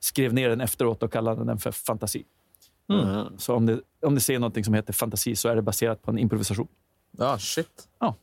[0.00, 2.24] skrev ner den efteråt och kallade den för fantasi.
[2.88, 3.26] Mm.
[3.38, 6.10] Så om det, om det ser någonting som heter fantasi så är det baserat på
[6.10, 6.68] en improvisation.
[7.10, 7.88] Ja, shit.
[7.98, 8.14] Ja.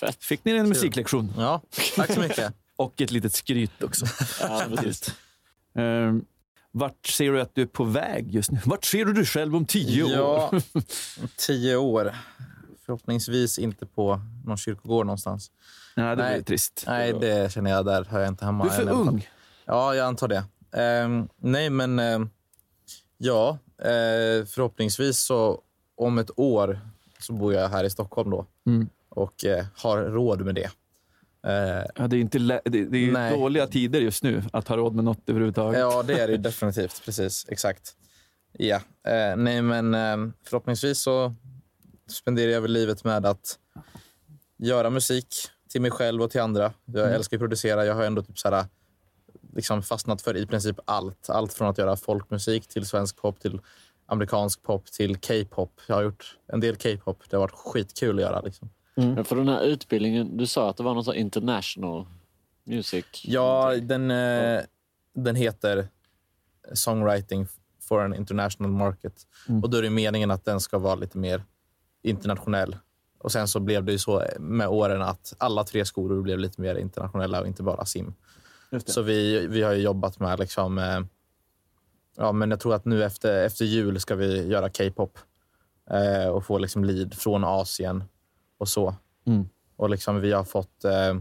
[0.00, 0.24] Fett.
[0.24, 1.32] Fick ni en musiklektion?
[1.36, 1.62] Ja,
[1.96, 2.54] tack så mycket.
[2.76, 4.06] och ett litet skryt också.
[4.40, 4.64] Ja.
[5.82, 6.24] Um,
[6.72, 8.58] vart ser du att du är på väg just nu?
[8.64, 10.10] Vart ser du dig själv om tio år?
[10.12, 10.50] Ja,
[11.22, 12.14] om tio år.
[12.86, 15.50] Förhoppningsvis inte på någon kyrkogård någonstans.
[15.96, 16.84] Nej, det blir trist.
[16.86, 17.84] Nej, det känner jag.
[17.86, 18.64] Där hör jag inte hemma.
[18.64, 19.28] Du är för ung.
[19.64, 20.44] Ja, jag antar det.
[20.72, 22.30] Ehm, nej, men ehm,
[23.18, 25.60] ja, eh, förhoppningsvis så
[25.96, 26.80] om ett år
[27.20, 28.88] så bor jag här i Stockholm då Mm.
[29.08, 30.70] och eh, har råd med det.
[31.48, 33.32] Eh, Ja, det är, inte det, är Nej.
[33.38, 35.80] dåliga tider just nu att ha råd med något överhuvudtaget.
[35.80, 37.02] ja, det är det ju definitivt.
[37.04, 37.96] Precis, exakt.
[38.52, 38.76] Ja,
[39.08, 41.34] eh, nej, men eh, förhoppningsvis så
[42.10, 43.58] spenderar jag väl livet med att
[44.58, 45.34] göra musik
[45.68, 46.72] till mig själv och till andra.
[46.84, 47.14] Jag Mm.
[47.14, 47.84] älskar att producera.
[47.86, 48.64] Jag har ändå typ så här,
[49.54, 51.30] liksom fastnat för i princip allt.
[51.30, 53.60] Allt från att göra folkmusik till svensk pop till
[54.06, 55.80] amerikansk pop till K-pop.
[55.86, 57.22] Jag har gjort en del K-pop.
[57.30, 58.40] Det har varit skitkul att göra.
[58.40, 58.70] Liksom.
[59.06, 62.06] Men för den här utbildningen, du sa att det var någon sån international
[62.64, 63.04] music.
[63.24, 64.60] Ja, den, eh,
[65.14, 65.88] den heter
[66.72, 67.46] Songwriting
[67.80, 69.26] for an international market.
[69.48, 69.62] Mm.
[69.62, 71.44] Och då är det meningen att den ska vara lite mer
[72.02, 72.76] internationell.
[73.18, 76.60] Och sen så blev det ju så med åren att alla tre skolor blev lite
[76.60, 78.14] mer internationella och inte bara sim.
[78.86, 81.00] Så vi, vi har ju jobbat med liksom, eh,
[82.16, 85.18] ja men jag tror att nu efter, efter jul ska vi göra K-pop
[85.90, 88.04] eh, och få liksom lead från Asien
[88.58, 88.94] och så.
[89.26, 89.48] Mm.
[89.76, 91.14] Och liksom vi har fått eh,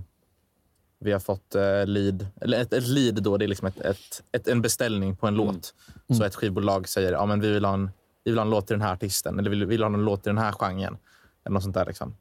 [1.00, 4.24] vi har fått eh, lead, eller ett, ett lead då, det är liksom ett, ett,
[4.32, 5.74] ett, en beställning på en låt.
[6.18, 7.92] Så ett skivbolag säger ja men vi vill ha en,
[8.24, 10.24] vi vill ha en låt till den här artisten eller vi vill, ha en låt
[10.24, 10.98] till den här genren.
[11.46, 12.16] Eller något sånt där liksom.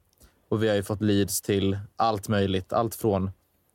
[0.48, 2.72] Och vi har ju fått leads till allt möjligt.
[2.72, 3.30] Allt från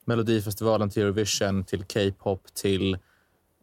[0.06, 2.94] Melodifestivalen till Eurovision, till K-pop, till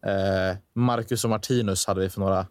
[0.03, 2.47] eh, Marcus och Martinus hade vi för några,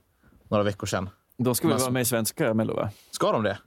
[0.47, 1.09] några veckor sedan.
[1.37, 2.89] De ska väl vara med i svenska Mello, va?
[3.11, 3.57] Ska de det?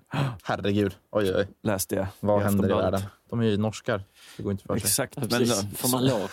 [0.43, 0.95] Herregud.
[1.11, 1.49] Oj, oj.
[1.63, 2.07] Läste jag.
[2.21, 3.03] Vad i händer i världen?
[3.31, 4.05] De är ju norskar.
[4.37, 4.87] Det går inte för sig.
[4.87, 5.15] Exakt.
[5.17, 5.71] Ja, Men.
[5.77, 6.31] Får man lov?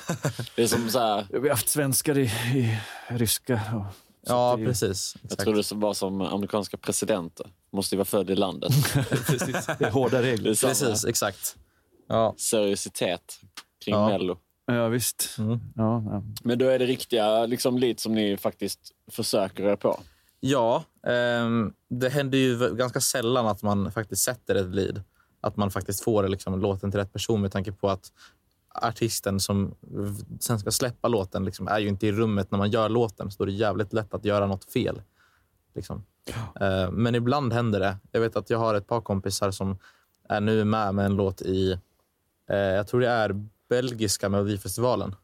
[0.56, 2.24] Det är som så här, Vi har haft svenskar i,
[2.56, 3.54] i ryska.
[3.76, 3.86] Och,
[4.30, 5.16] Ja, är ju- precis.
[5.16, 5.42] jag Exakt.
[5.44, 7.48] tror det var som amerikanska presidenter.
[7.72, 8.72] Måste ju vara född i landet.
[9.10, 9.66] Precis.
[9.80, 10.54] Det är hårda är regler.
[10.54, 11.56] samma Precis, exakt.
[12.10, 13.40] Ja, seriositet
[13.86, 14.08] kring Ja.
[14.10, 14.38] Mello.
[14.66, 15.36] Ja, visst.
[15.38, 15.60] Ja,
[16.06, 16.24] ja.
[16.44, 18.80] Men då är det riktiga liksom, lead som ni faktiskt
[19.12, 20.00] försöker er på?
[20.40, 25.02] Ja, ehm, det händer ju ganska sällan att man faktiskt sätter ett lead.
[25.42, 28.12] Att man faktiskt får liksom, låten till rätt person med tanke på att
[28.82, 29.76] artisten som
[30.40, 33.32] sen ska släppa låten liksom, är ju inte i rummet när man gör låten.
[33.32, 35.02] Så då är det jävligt lätt att göra något fel.
[35.76, 36.04] Liksom.
[36.62, 37.98] Eh, men ibland händer det.
[38.12, 39.78] Jag vet att jag har ett par kompisar som
[40.30, 41.72] är nu med med en låt i,
[42.50, 45.16] eh, jag tror det är belgiska melodifestivalen.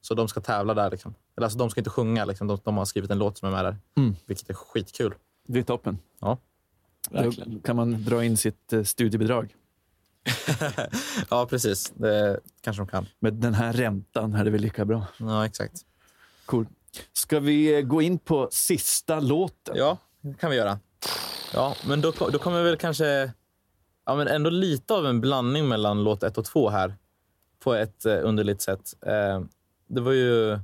[0.00, 0.90] Så de ska tävla där.
[0.90, 1.14] Liksom.
[1.36, 2.24] Eller alltså, de ska inte sjunga.
[2.24, 2.46] Liksom.
[2.46, 3.76] De, de har skrivit en låt som är med där.
[3.96, 4.16] Mm.
[4.26, 5.14] Vilket är skitkul.
[5.46, 5.98] Det är toppen.
[6.18, 6.38] Ja.
[7.10, 7.32] Då
[7.64, 9.54] kan man dra in sitt eh, studiebidrag.
[11.30, 11.92] ja, precis.
[11.94, 13.06] Det kanske de kan.
[13.18, 15.06] Med den här räntan är det väl lika bra.
[15.18, 15.84] Ja, exakt.
[16.46, 16.66] Cool.
[17.12, 19.76] Ska vi eh, gå in på sista låten?
[19.76, 20.78] Ja, det kan vi göra.
[21.54, 23.32] Ja, men då, då kommer väl kanske...
[24.04, 26.94] Ja, men ändå lite av en blandning mellan låt ett och två här.
[27.58, 28.94] På ett eh, underligt sätt.
[29.06, 29.42] Eh,
[29.90, 30.58] det var ju...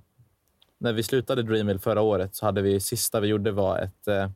[0.79, 2.81] När vi slutade Dreammill förra året så hade vi...
[2.81, 4.31] Sista vi gjorde var ett, eh,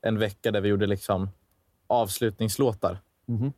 [0.00, 1.30] en vecka där vi gjorde liksom
[1.86, 2.98] avslutningslåtar.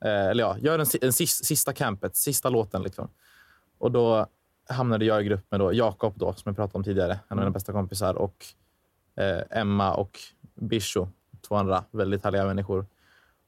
[0.00, 2.82] Eh, eller ja, gör en, en sis, sista campet, sista låten.
[2.82, 3.08] Liksom.
[3.78, 4.26] Och då
[4.68, 7.36] hamnade jag i grupp med då Jakob, då, som jag pratade om tidigare, en av
[7.36, 8.46] mina bästa kompisar, och
[9.16, 10.18] eh, Emma och
[10.54, 11.08] Bisho,
[11.48, 12.86] två andra väldigt härliga människor.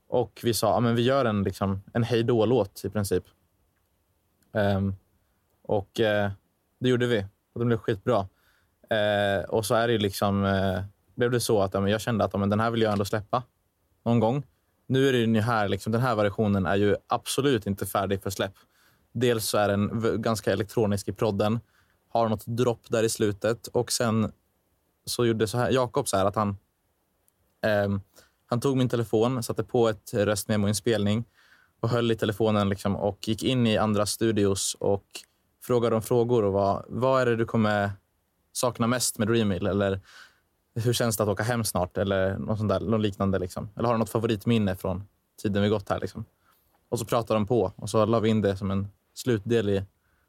[0.09, 3.25] Och vi sa ja, men vi gör en, liksom, en hej låt i princip.
[4.53, 4.95] Ehm,
[5.63, 6.31] och eh,
[6.81, 7.27] det gjorde vi.
[7.53, 8.29] Och det blev skitbra.
[8.91, 10.83] Eh, och så är det liksom, eh,
[11.15, 12.93] blev det så att ja, men jag kände att ja, men den här vill jag
[12.93, 13.43] ändå släppa
[14.05, 14.47] någon gång.
[14.87, 18.31] Nu är den ju här, liksom, den här versionen är ju absolut inte färdig för
[18.31, 18.55] släpp.
[19.13, 21.61] Dels så är den ganska elektronisk i prodden,
[22.09, 24.33] har något dropp där i slutet och sen
[25.05, 26.49] så gjorde så här, Jakob så här att han,
[27.65, 27.99] eh,
[28.47, 31.25] han tog min telefon, satte på ett röstmemoinspelning
[31.81, 35.05] och höll i telefonen liksom, och gick in i andra studios och
[35.63, 36.45] frågade om frågor.
[36.45, 37.91] och vad, vad är det du kommer
[38.53, 39.67] sakna mest med Dreammill?
[39.67, 40.01] Eller
[40.75, 41.97] hur känns det att åka hem snart?
[41.97, 43.39] Eller något, sånt där, något liknande.
[43.39, 43.69] Liksom.
[43.77, 45.05] Eller har du något favoritminne från
[45.43, 46.01] tiden vi gått här?
[46.01, 46.25] Liksom?
[46.89, 49.85] Och så pratade de på och så la vi in det som en slutdel i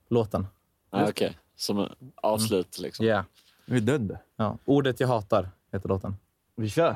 [0.10, 0.48] låten.
[0.90, 3.06] Ah, Okej, som en avslut liksom.
[3.06, 3.26] Yeah.
[3.66, 4.18] Vi är döda.
[4.36, 4.58] Ja.
[4.66, 6.16] Ordet jag hatar heter låten.
[6.56, 6.96] Vi kör.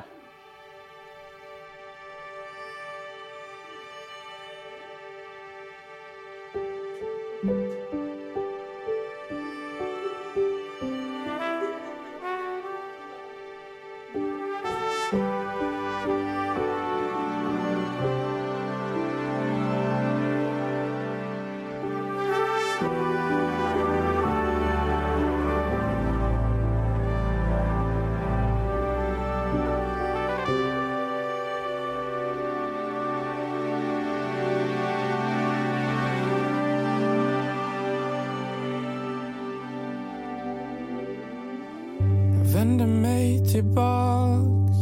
[42.56, 44.78] Vänder mig tillbaks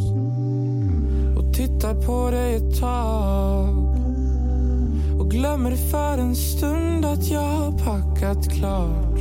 [1.37, 3.77] och tittar på dig ett tag
[5.18, 9.18] och glömmer för en stund att jag har packat klart.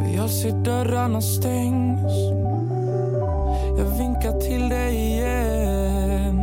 [0.00, 2.12] Och jag ser dörrarna stängs.
[3.78, 6.40] Jag vinkar till dig igen.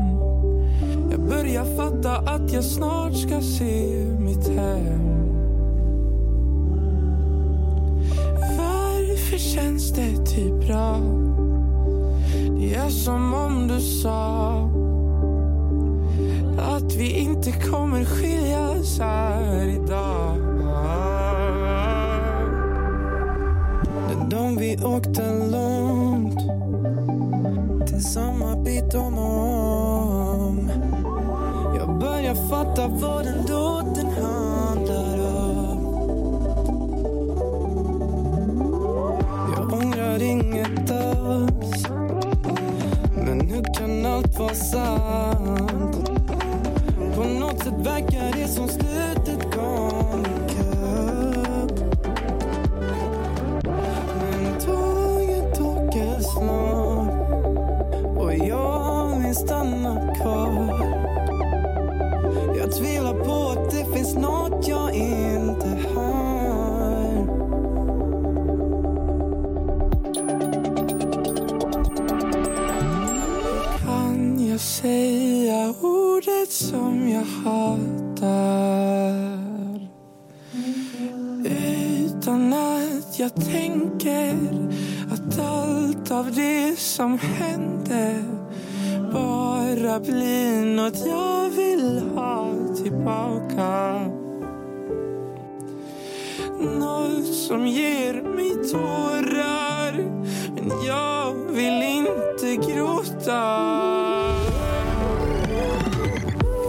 [1.11, 5.12] Jag börjar fatta att jag snart ska se mitt hem.
[10.73, 10.99] Det bra?
[12.59, 14.69] Det är som om du sa
[16.57, 20.37] att vi inte kommer skiljas här idag.
[24.09, 26.39] Den dagen vi åkte långt
[27.87, 30.71] till samma bit om och om.
[31.77, 33.62] Jag börjar fatta vad den då
[44.05, 46.09] allt var sant?
[47.15, 49.12] På något sätt verkar det som slut
[83.23, 84.35] jag tänker
[85.11, 88.23] att allt av det som hände
[89.13, 92.53] bara blir något jag vill ha
[92.83, 94.01] tillbaka.
[96.59, 99.91] Något som ger mig tårar
[100.55, 103.43] men jag vill inte gråta.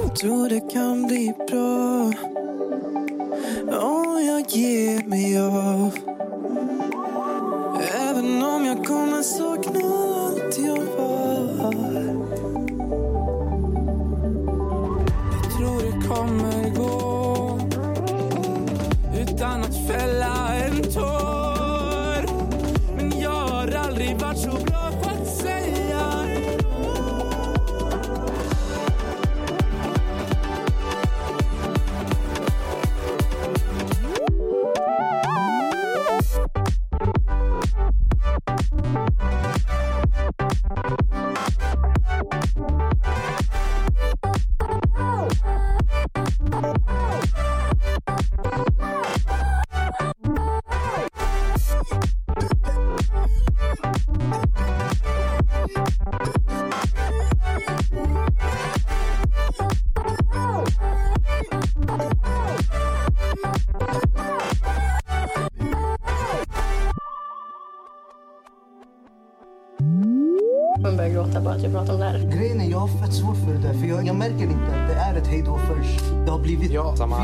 [0.02, 2.12] Jag tror det kan bli bra
[3.80, 6.03] om jag ger mig av.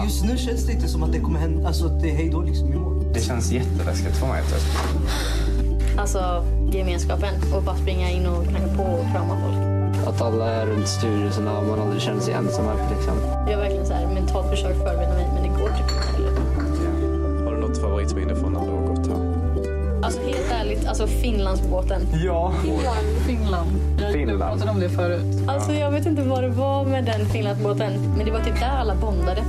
[0.01, 1.68] för just nu känns det inte som att det kommer hända.
[1.68, 3.12] Alltså att det är hejdå liksom imorgon.
[3.12, 4.42] Det känns jätteläskigt för mig.
[4.42, 5.98] Typ.
[5.98, 10.07] Alltså gemenskapen och bara springa in och knacka på och krama folk.
[10.09, 13.14] Att alla är runt styrelserna och man aldrig känner sig ensam här liksom.
[13.48, 17.44] Jag har verkligen så här mentalt försökt förbereda mig men det går typ inte heller.
[17.44, 19.40] Har du något favoritminne från när du har gått här?
[20.03, 22.03] Alltså helt ärligt, alltså Finlandsbåten.
[22.24, 22.53] Ja.
[22.62, 23.07] Finland.
[23.26, 23.70] Finland.
[24.12, 24.38] Finland.
[24.38, 25.48] Vi pratade om det förut.
[25.48, 28.76] Alltså jag vet inte vad det var med den Finlandsbåten men det var typ där
[28.80, 29.42] alla bondade.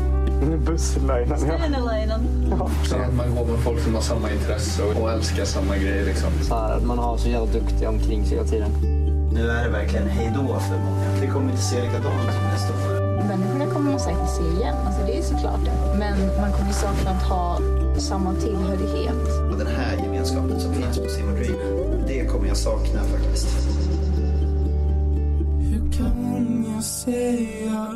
[0.66, 1.28] Busslinen,
[2.50, 2.70] ja.
[2.84, 6.06] Så att man går med folk som har samma intresse och, och älskar samma grejer.
[6.06, 6.30] Liksom.
[6.42, 8.72] Så här, man har så jävla duktiga omkring sig hela tiden.
[9.34, 11.22] Nu är det verkligen hejdå för många.
[11.22, 13.02] Det kommer inte se likadant ut som nästa år.
[13.28, 15.66] Människorna kommer man säkert se igen, alltså det är såklart.
[16.00, 17.60] Men man kommer sakna att ha
[17.98, 19.52] samma tillhörighet.
[19.52, 21.56] Och den här gemenskapen som finns på Simon Dream,
[22.08, 23.48] det kommer jag sakna faktiskt.
[25.60, 27.88] Hur kan jag säga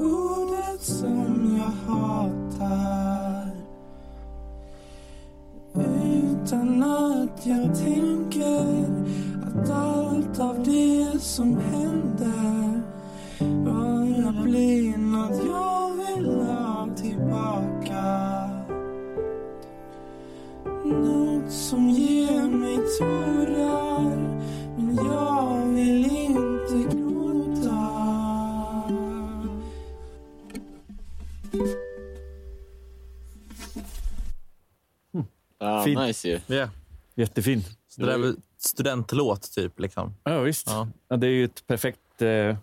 [36.07, 36.39] nice ju.
[36.55, 36.69] Ja.
[37.15, 37.63] Jättefin.
[37.87, 39.79] Så det där är studentlåt, typ?
[39.79, 40.15] Liksom.
[40.23, 40.67] Ja, visst.
[40.67, 40.87] Ja.
[41.07, 41.17] Ja.
[41.17, 42.57] det är ju ett perfekt eh,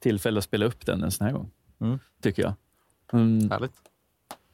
[0.00, 1.50] tillfälle att spela upp den en sån här gång.
[1.80, 1.98] Mm.
[2.22, 2.54] Tycker jag.
[3.12, 3.50] Mm.
[3.50, 3.72] Härligt.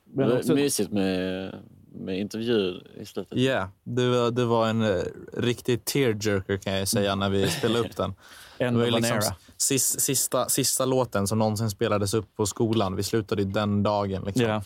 [0.04, 1.54] Men Det också- var mysigt med,
[1.94, 3.38] med intervjuer i slutet.
[3.38, 5.02] Ja, det, var, det var en eh,
[5.36, 8.14] riktig tearjerker kan jag säga när vi spelade upp den.
[8.58, 9.36] En det var liksom era.
[9.56, 12.96] sis, sista, sista låten som någonsin spelades upp på skolan.
[12.96, 14.24] Vi slutade den dagen.
[14.24, 14.44] Liksom.
[14.44, 14.62] Ja.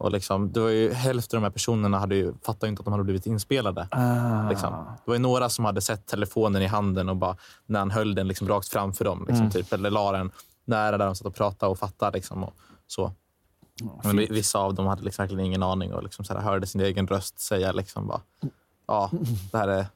[0.00, 2.84] Och liksom, det var ju, hälften av de här personerna hade ju, fattade inte att
[2.84, 3.88] de hade blivit inspelade.
[3.90, 4.48] Ah.
[4.50, 4.72] Liksom.
[5.04, 7.36] Det var några som hade sett telefonen i handen och bara
[7.66, 9.18] när han höll den liksom rakt framför dem.
[9.20, 9.50] Liksom, Mm.
[9.50, 10.30] typ, eller la den
[10.64, 12.16] nära där de satt och pratade och fattade.
[12.18, 12.54] Liksom, och
[12.86, 13.12] så.
[14.04, 16.66] Men vi- vissa av dem hade liksom verkligen ingen aning och liksom så här, hörde
[16.66, 18.20] sin egen röst säga liksom bara,
[18.86, 19.10] ja,
[19.52, 19.86] det här är,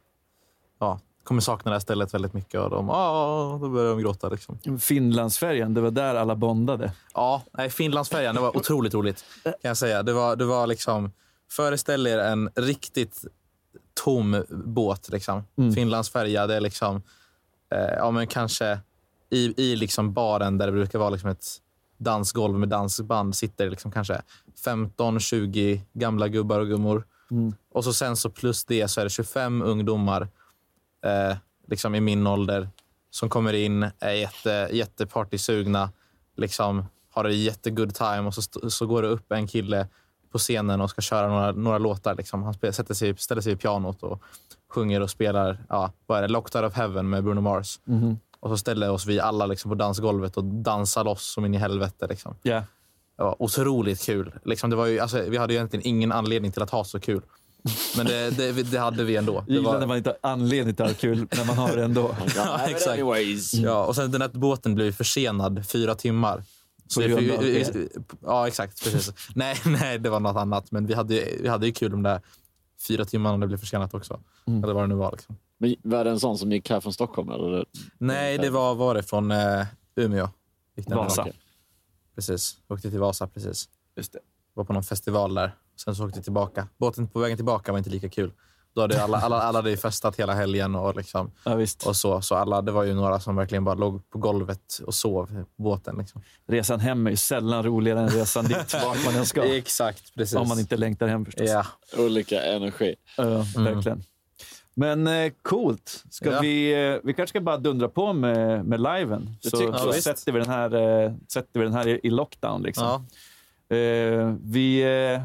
[0.78, 2.60] ja, kommer sakna det här stället väldigt mycket.
[2.60, 4.28] Och de, ja, då började de gråta.
[4.28, 4.58] Liksom.
[4.80, 6.92] Finlandsfärjan, det var där alla bondade.
[7.14, 9.24] Ja, nej, Finlandsfärjan, det var otroligt roligt.
[9.42, 10.02] kan jag säga.
[10.02, 11.12] Det var, det var liksom,
[11.50, 13.24] föreställ er en riktigt
[13.94, 15.08] tom båt.
[15.08, 15.44] Liksom.
[15.58, 15.74] Mm.
[15.74, 17.02] Finlandsfärja, det är liksom,
[17.70, 18.78] eh, ja men kanske
[19.30, 21.46] i, i liksom baren där det brukar vara liksom ett
[21.98, 24.22] dansgolv med dansband sitter liksom kanske
[24.64, 27.06] 15-20 gamla gubbar och gummor.
[27.30, 27.54] Mm.
[27.72, 30.28] Och så sen så plus det så är det 25 ungdomar
[31.04, 31.36] eh,
[31.66, 32.68] liksom i min ålder
[33.10, 35.90] som kommer in, är jätte, jättepartysugna,
[36.36, 39.88] liksom har en jättegood time och så, så går det upp en kille
[40.32, 42.14] på scenen och ska köra några, några låtar.
[42.14, 42.42] Liksom.
[42.42, 44.22] Han spe, sätter sig, ställer sig vid pianot och
[44.68, 46.28] sjunger och spelar ja, vad är det?
[46.28, 47.80] Locked Out of Heaven med Bruno Mars.
[47.84, 48.18] Mhm.
[48.40, 51.58] Och så ställer oss vi alla liksom på dansgolvet och dansar loss som in i
[51.58, 52.06] helvete.
[52.06, 52.34] Liksom.
[52.42, 52.62] Ja.
[53.16, 54.32] Det var otroligt kul.
[54.44, 57.00] Liksom, det var ju, alltså, vi hade ju egentligen ingen anledning till att ha så
[57.00, 57.22] kul.
[57.96, 59.44] Men det, det, det hade vi ändå.
[59.46, 61.84] Det Gillar när man inte har anledning till att ha kul, men man har det
[61.84, 62.16] ändå.
[62.36, 62.98] ja, exakt.
[63.52, 66.44] Ja, och sen den här båten blev försenad fyra timmar.
[66.86, 67.72] Så det- vi- er?
[67.72, 67.88] vi-
[68.22, 68.84] Ja, exakt.
[68.84, 69.12] Precis.
[69.34, 70.70] nej, nej, det var något annat.
[70.70, 72.20] Men vi hade, ju- vi hade ju kul de där
[72.88, 74.20] fyra timmarna det blev försenat också.
[74.46, 74.64] Mm.
[74.64, 75.12] Eller vad det nu var.
[75.12, 75.36] Liksom.
[75.58, 77.28] Men var det en sån som gick här från Stockholm?
[77.30, 77.64] Eller?
[77.98, 80.28] Nej, det var, var det från eh, Umeå.
[80.76, 81.26] Gick Vasa.
[82.14, 82.56] Precis.
[82.68, 83.68] Åkte till Vasa precis.
[83.96, 84.18] Just det.
[84.54, 85.54] Var på någon festival där.
[85.76, 86.68] Sen så åkte jag tillbaka.
[86.76, 88.32] Båten på vägen tillbaka var inte lika kul.
[88.74, 91.86] Då hade alla, alla, alla hade ju festat hela helgen och, liksom, Ja, visst.
[91.86, 92.20] och så.
[92.20, 95.62] Så alla, det var ju några som verkligen bara låg på golvet och sov på
[95.62, 95.96] båten.
[95.98, 96.22] Liksom.
[96.46, 99.44] Resan hem är ju sällan roligare än resan dit, vart man än ska.
[99.56, 100.36] Exakt, precis.
[100.36, 101.50] Om man inte längtar hem förstås.
[101.50, 101.66] Ja.
[101.98, 102.94] Olika energi.
[103.16, 103.24] Ja,
[103.56, 103.74] Mm.
[103.74, 104.02] verkligen.
[104.74, 106.04] Men eh, coolt.
[106.10, 106.40] Ska Ja.
[106.40, 109.36] vi, eh, vi kanske ska bara dundra på med, med liven.
[109.40, 109.94] Så, så jag.
[109.94, 112.62] sätter, vi den här, eh, sätter vi den här i, i lockdown.
[112.62, 113.06] Liksom.
[113.68, 113.76] Ja.
[113.76, 114.80] Eh, vi
[115.14, 115.22] eh,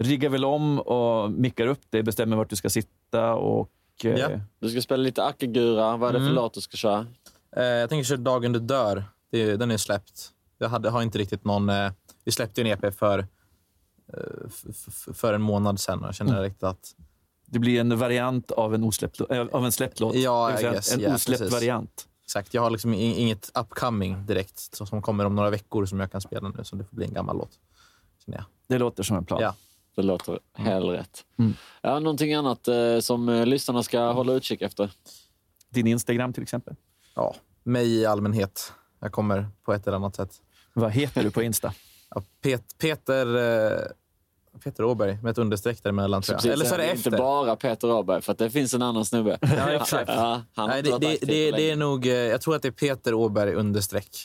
[0.00, 3.70] riggar väl om och mickar upp dig, bestämmer vart du ska sitta och...
[4.04, 4.28] Eh, Ja.
[4.60, 5.96] Du ska spela lite Akagura.
[5.96, 6.34] Vad är det för Mm.
[6.34, 7.06] låt du ska köra?
[7.56, 9.04] Eh, jag tänker köra Dagen du dör.
[9.30, 10.30] Det, den är släppt.
[10.58, 11.68] Jag hade, har inte riktigt någon...
[11.68, 11.92] Eh,
[12.24, 13.26] vi släppte ju en EP för,
[15.14, 16.42] för en månad sedan och jag känner Mm.
[16.44, 16.94] riktigt att...
[17.46, 19.20] Det blir en variant av en, osläppt,
[19.52, 20.14] av en släppt låt.
[20.14, 20.94] Ja, säga guess.
[20.94, 21.54] En Ja, osläppt precis.
[21.54, 22.06] variant.
[22.24, 22.54] Exakt.
[22.54, 26.12] Jag har liksom in- inget upcoming direkt så som kommer om några veckor som jag
[26.12, 26.64] kan spela nu.
[26.64, 27.50] Så det får bli en gammal låt.
[28.24, 28.44] Känner jag.
[28.68, 29.40] Det låter som en plan.
[29.42, 29.54] Ja.
[29.96, 31.24] Det låter helt rätt.
[31.38, 31.54] Mm.
[31.82, 34.90] Ja, någonting annat eh, som eh, lyssnarna ska hålla utkik efter?
[35.68, 36.74] Din Instagram till exempel.
[37.14, 37.34] ja.
[37.62, 38.72] Mig i allmänhet.
[39.00, 40.30] Jag kommer på ett eller annat sätt.
[40.74, 41.74] Vad heter du på Insta?
[42.14, 43.36] Ja, Pet, Peter...
[43.36, 43.78] Eh,
[44.64, 46.22] Peter Åberg med ett understreck däremellan.
[46.28, 46.36] jag.
[46.36, 47.10] Precis, Eller så är det är efter.
[47.10, 49.38] inte bara Peter Åberg, för att det finns en annan snubbe.
[49.40, 50.08] Ja, exakt.
[50.08, 53.14] Ja, han har Nej, inte det, är nog, eh, jag tror att det är Peter
[53.14, 54.16] Åberg understreck.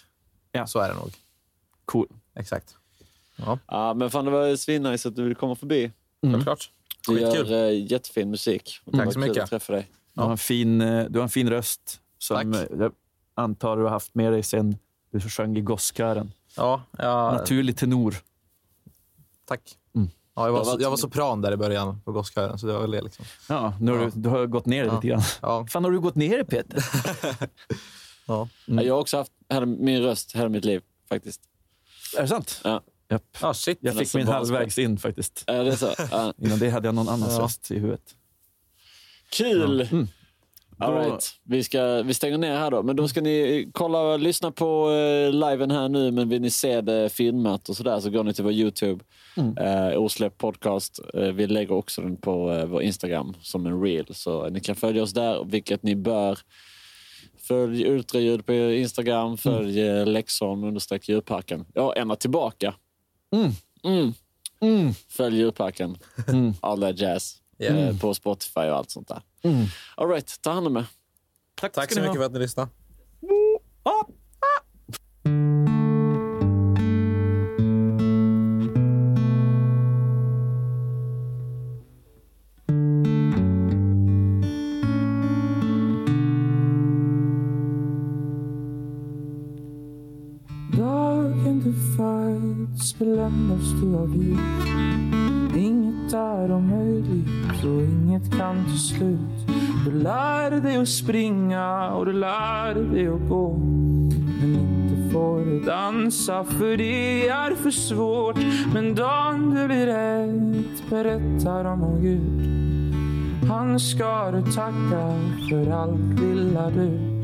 [0.51, 0.68] Ja.
[0.68, 1.13] Så är det nog.
[1.86, 2.07] Cool.
[2.36, 2.76] Exakt.
[3.36, 5.91] Ja, Ja, men fan, det var svinnice att du ville komma förbi.
[6.23, 6.33] Mm.
[6.33, 6.71] självklart.
[7.07, 7.49] Du Skitkul.
[7.51, 8.79] gör eh, jättefin musik.
[8.91, 9.43] Tack så kul mycket.
[9.43, 9.88] att träffa dig.
[10.13, 12.71] Du, har en fin, eh, du har en fin röst som Tack.
[12.71, 12.91] eh, jag
[13.36, 14.77] antar du har haft med dig sen
[15.11, 16.31] du sjöng i gosskören.
[16.57, 18.15] Ja, ja, Naturlig tenor.
[19.45, 19.61] tack.
[19.95, 20.09] Mm.
[20.36, 22.91] Ja, jag, var, jag var sopran där i början på gosskören, så det var väl
[22.91, 23.01] det.
[23.01, 23.25] Liksom.
[23.49, 24.05] Ja, nu har Ja.
[24.15, 24.95] Du, du har gått ner Ja.
[24.95, 25.21] lite grann.
[25.41, 26.83] Ja, Fan har du gått ner Peter?
[28.25, 28.47] ja.
[28.65, 29.31] Ja, Jag har också haft
[29.65, 31.41] min röst hela mitt liv, faktiskt.
[32.17, 32.61] Är det sant?
[32.63, 32.81] Ja.
[33.10, 33.24] Japp.
[33.41, 33.78] Ah, shit.
[33.82, 35.43] Jag fick Nästan min halvvägs in faktiskt.
[35.47, 35.93] Är det så?
[36.12, 36.34] Ja.
[36.41, 37.43] Innan det hade jag någon annans Ja.
[37.43, 38.16] röst i huvudet.
[39.30, 39.82] Kul!
[39.82, 40.08] Mm.
[40.78, 41.30] All right.
[41.43, 42.84] vi, ska, vi stänger ner här då.
[42.84, 46.12] Men då ska ni kolla lyssna på eh, liven här nu.
[46.12, 49.03] Men vill ni se det filmat och sådär så går ni till vår Youtube.
[49.38, 49.58] Mm.
[49.58, 50.99] Eh, Osläpp podcast.
[51.14, 54.06] Eh, vi lägger också den på eh, vår Instagram som en reel.
[54.12, 56.39] Så ni kan följa oss där, vilket ni bör.
[57.38, 59.38] Följ Ultraljud på Instagram.
[59.38, 60.08] Följ mm.
[60.08, 61.66] Leksholm understreck djurparken.
[61.74, 62.74] Ja, ända tillbaka.
[63.36, 63.51] Mm.
[63.83, 64.13] Mm.
[64.61, 64.93] Mm.
[65.07, 65.97] Följ djurparken.
[66.27, 66.53] Mm.
[66.61, 67.36] All that jazz.
[67.59, 67.77] Yeah.
[67.77, 69.21] Eh, på Spotify och allt sånt där.
[69.43, 69.65] Mm.
[69.97, 70.86] All right, ta hand om er.
[71.55, 72.21] Tack, Tack så mycket ha.
[72.21, 72.69] för att ni lyssnade.
[93.49, 94.38] Föds du
[95.60, 99.48] Inget är omöjligt och inget kan ta slut.
[99.86, 103.57] Du lär dig att springa och du lär dig att gå.
[104.41, 108.38] Men inte får du dansa för det är för svårt.
[108.74, 112.56] Men dagen du blir ett berättar om vår Gud.
[113.49, 115.14] Han ska du tacka
[115.49, 117.22] för allt lilla du.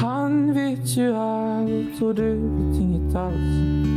[0.00, 3.95] Han vet ju allt och du vet inget alls.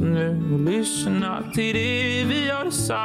[0.00, 2.98] Nu och lyssna till det vi har sagt.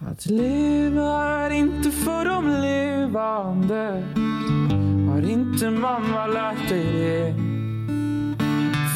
[0.00, 4.02] Att leva är inte för de levande.
[5.10, 7.34] Har inte mamma lärt dig det?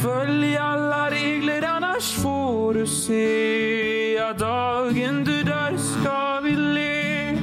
[0.03, 7.39] Följ alla regler annars får du se att dagen du dör ska vi le.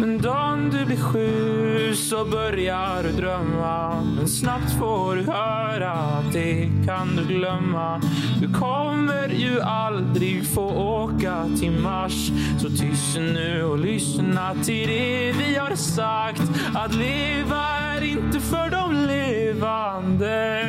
[0.00, 1.61] Men dagen du blir sjuk
[1.94, 4.02] så börjar du drömma.
[4.16, 8.00] Men snabbt får du höra att det kan du glömma.
[8.40, 12.30] Du kommer ju aldrig få åka till Mars.
[12.58, 16.42] Så tyst nu och lyssna till det vi har sagt.
[16.74, 17.62] Att leva
[17.94, 20.64] är inte för de levande.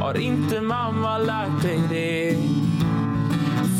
[0.00, 2.36] Har inte mamma lärt dig det?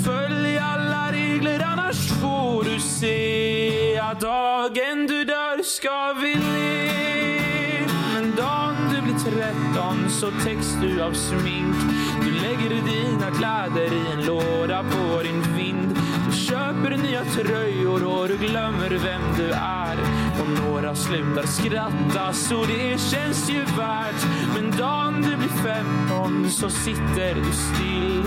[0.04, 1.71] Följ alla regler.
[1.92, 7.86] Först får du se att dagen du dör ska vi le.
[8.14, 11.76] Men dagen du blir tretton så täcks du av smink.
[12.24, 15.98] Du lägger dina kläder i en låda på din vind.
[16.30, 19.96] Du köper nya tröjor och du glömmer vem du är.
[20.42, 24.26] Och några slutar skratta så det känns ju värt.
[24.54, 28.22] Men dagen du blir femton så sitter du still.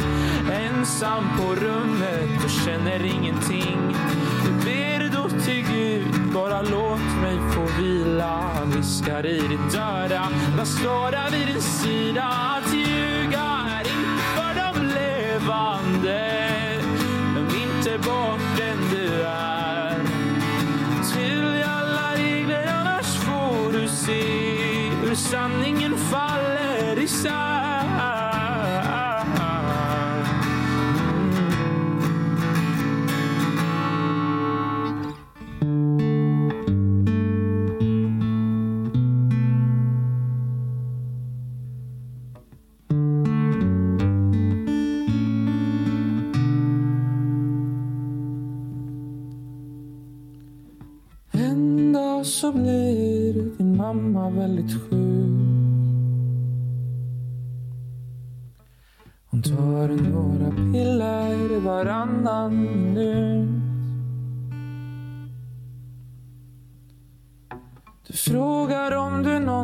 [0.52, 3.96] Ensam på rummet och känner ingenting.
[4.46, 8.52] Du ber då till Gud, bara låt mig få vila.
[8.76, 10.28] Viskar i ditt öra,
[10.58, 12.24] vad står där vid din sida?
[12.24, 16.32] Att ljuga är inte för de levande.
[17.34, 18.45] men inte bort
[25.32, 27.46] sanningen faller isär.
[51.32, 55.05] En dag så blir din mamma väldigt sjuk.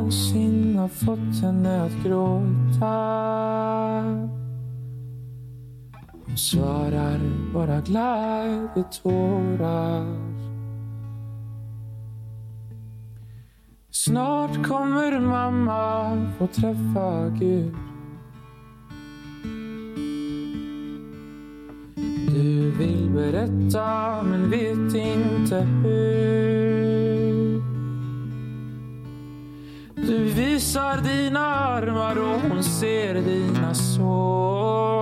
[0.02, 2.91] Någonsin har fått henne att gråta.
[6.26, 7.19] Hon svarar
[7.53, 10.06] bara glädjetårar.
[13.91, 17.76] Snart kommer mamma få träffa Gud.
[22.28, 26.60] Du vill berätta men vet inte hur.
[30.07, 35.02] Du visar dina armar och hon ser dina sår.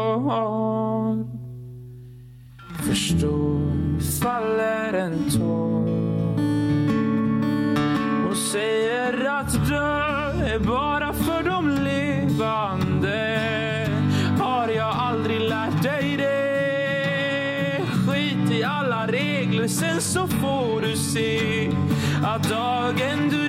[2.88, 5.90] Förstår, faller en tår.
[8.26, 10.10] Hon säger att dö
[10.46, 13.40] är bara för de levande.
[14.40, 17.82] Har jag aldrig lärt dig det?
[18.08, 21.72] Skit i alla regler, sen så får du se
[22.24, 23.49] att dagen du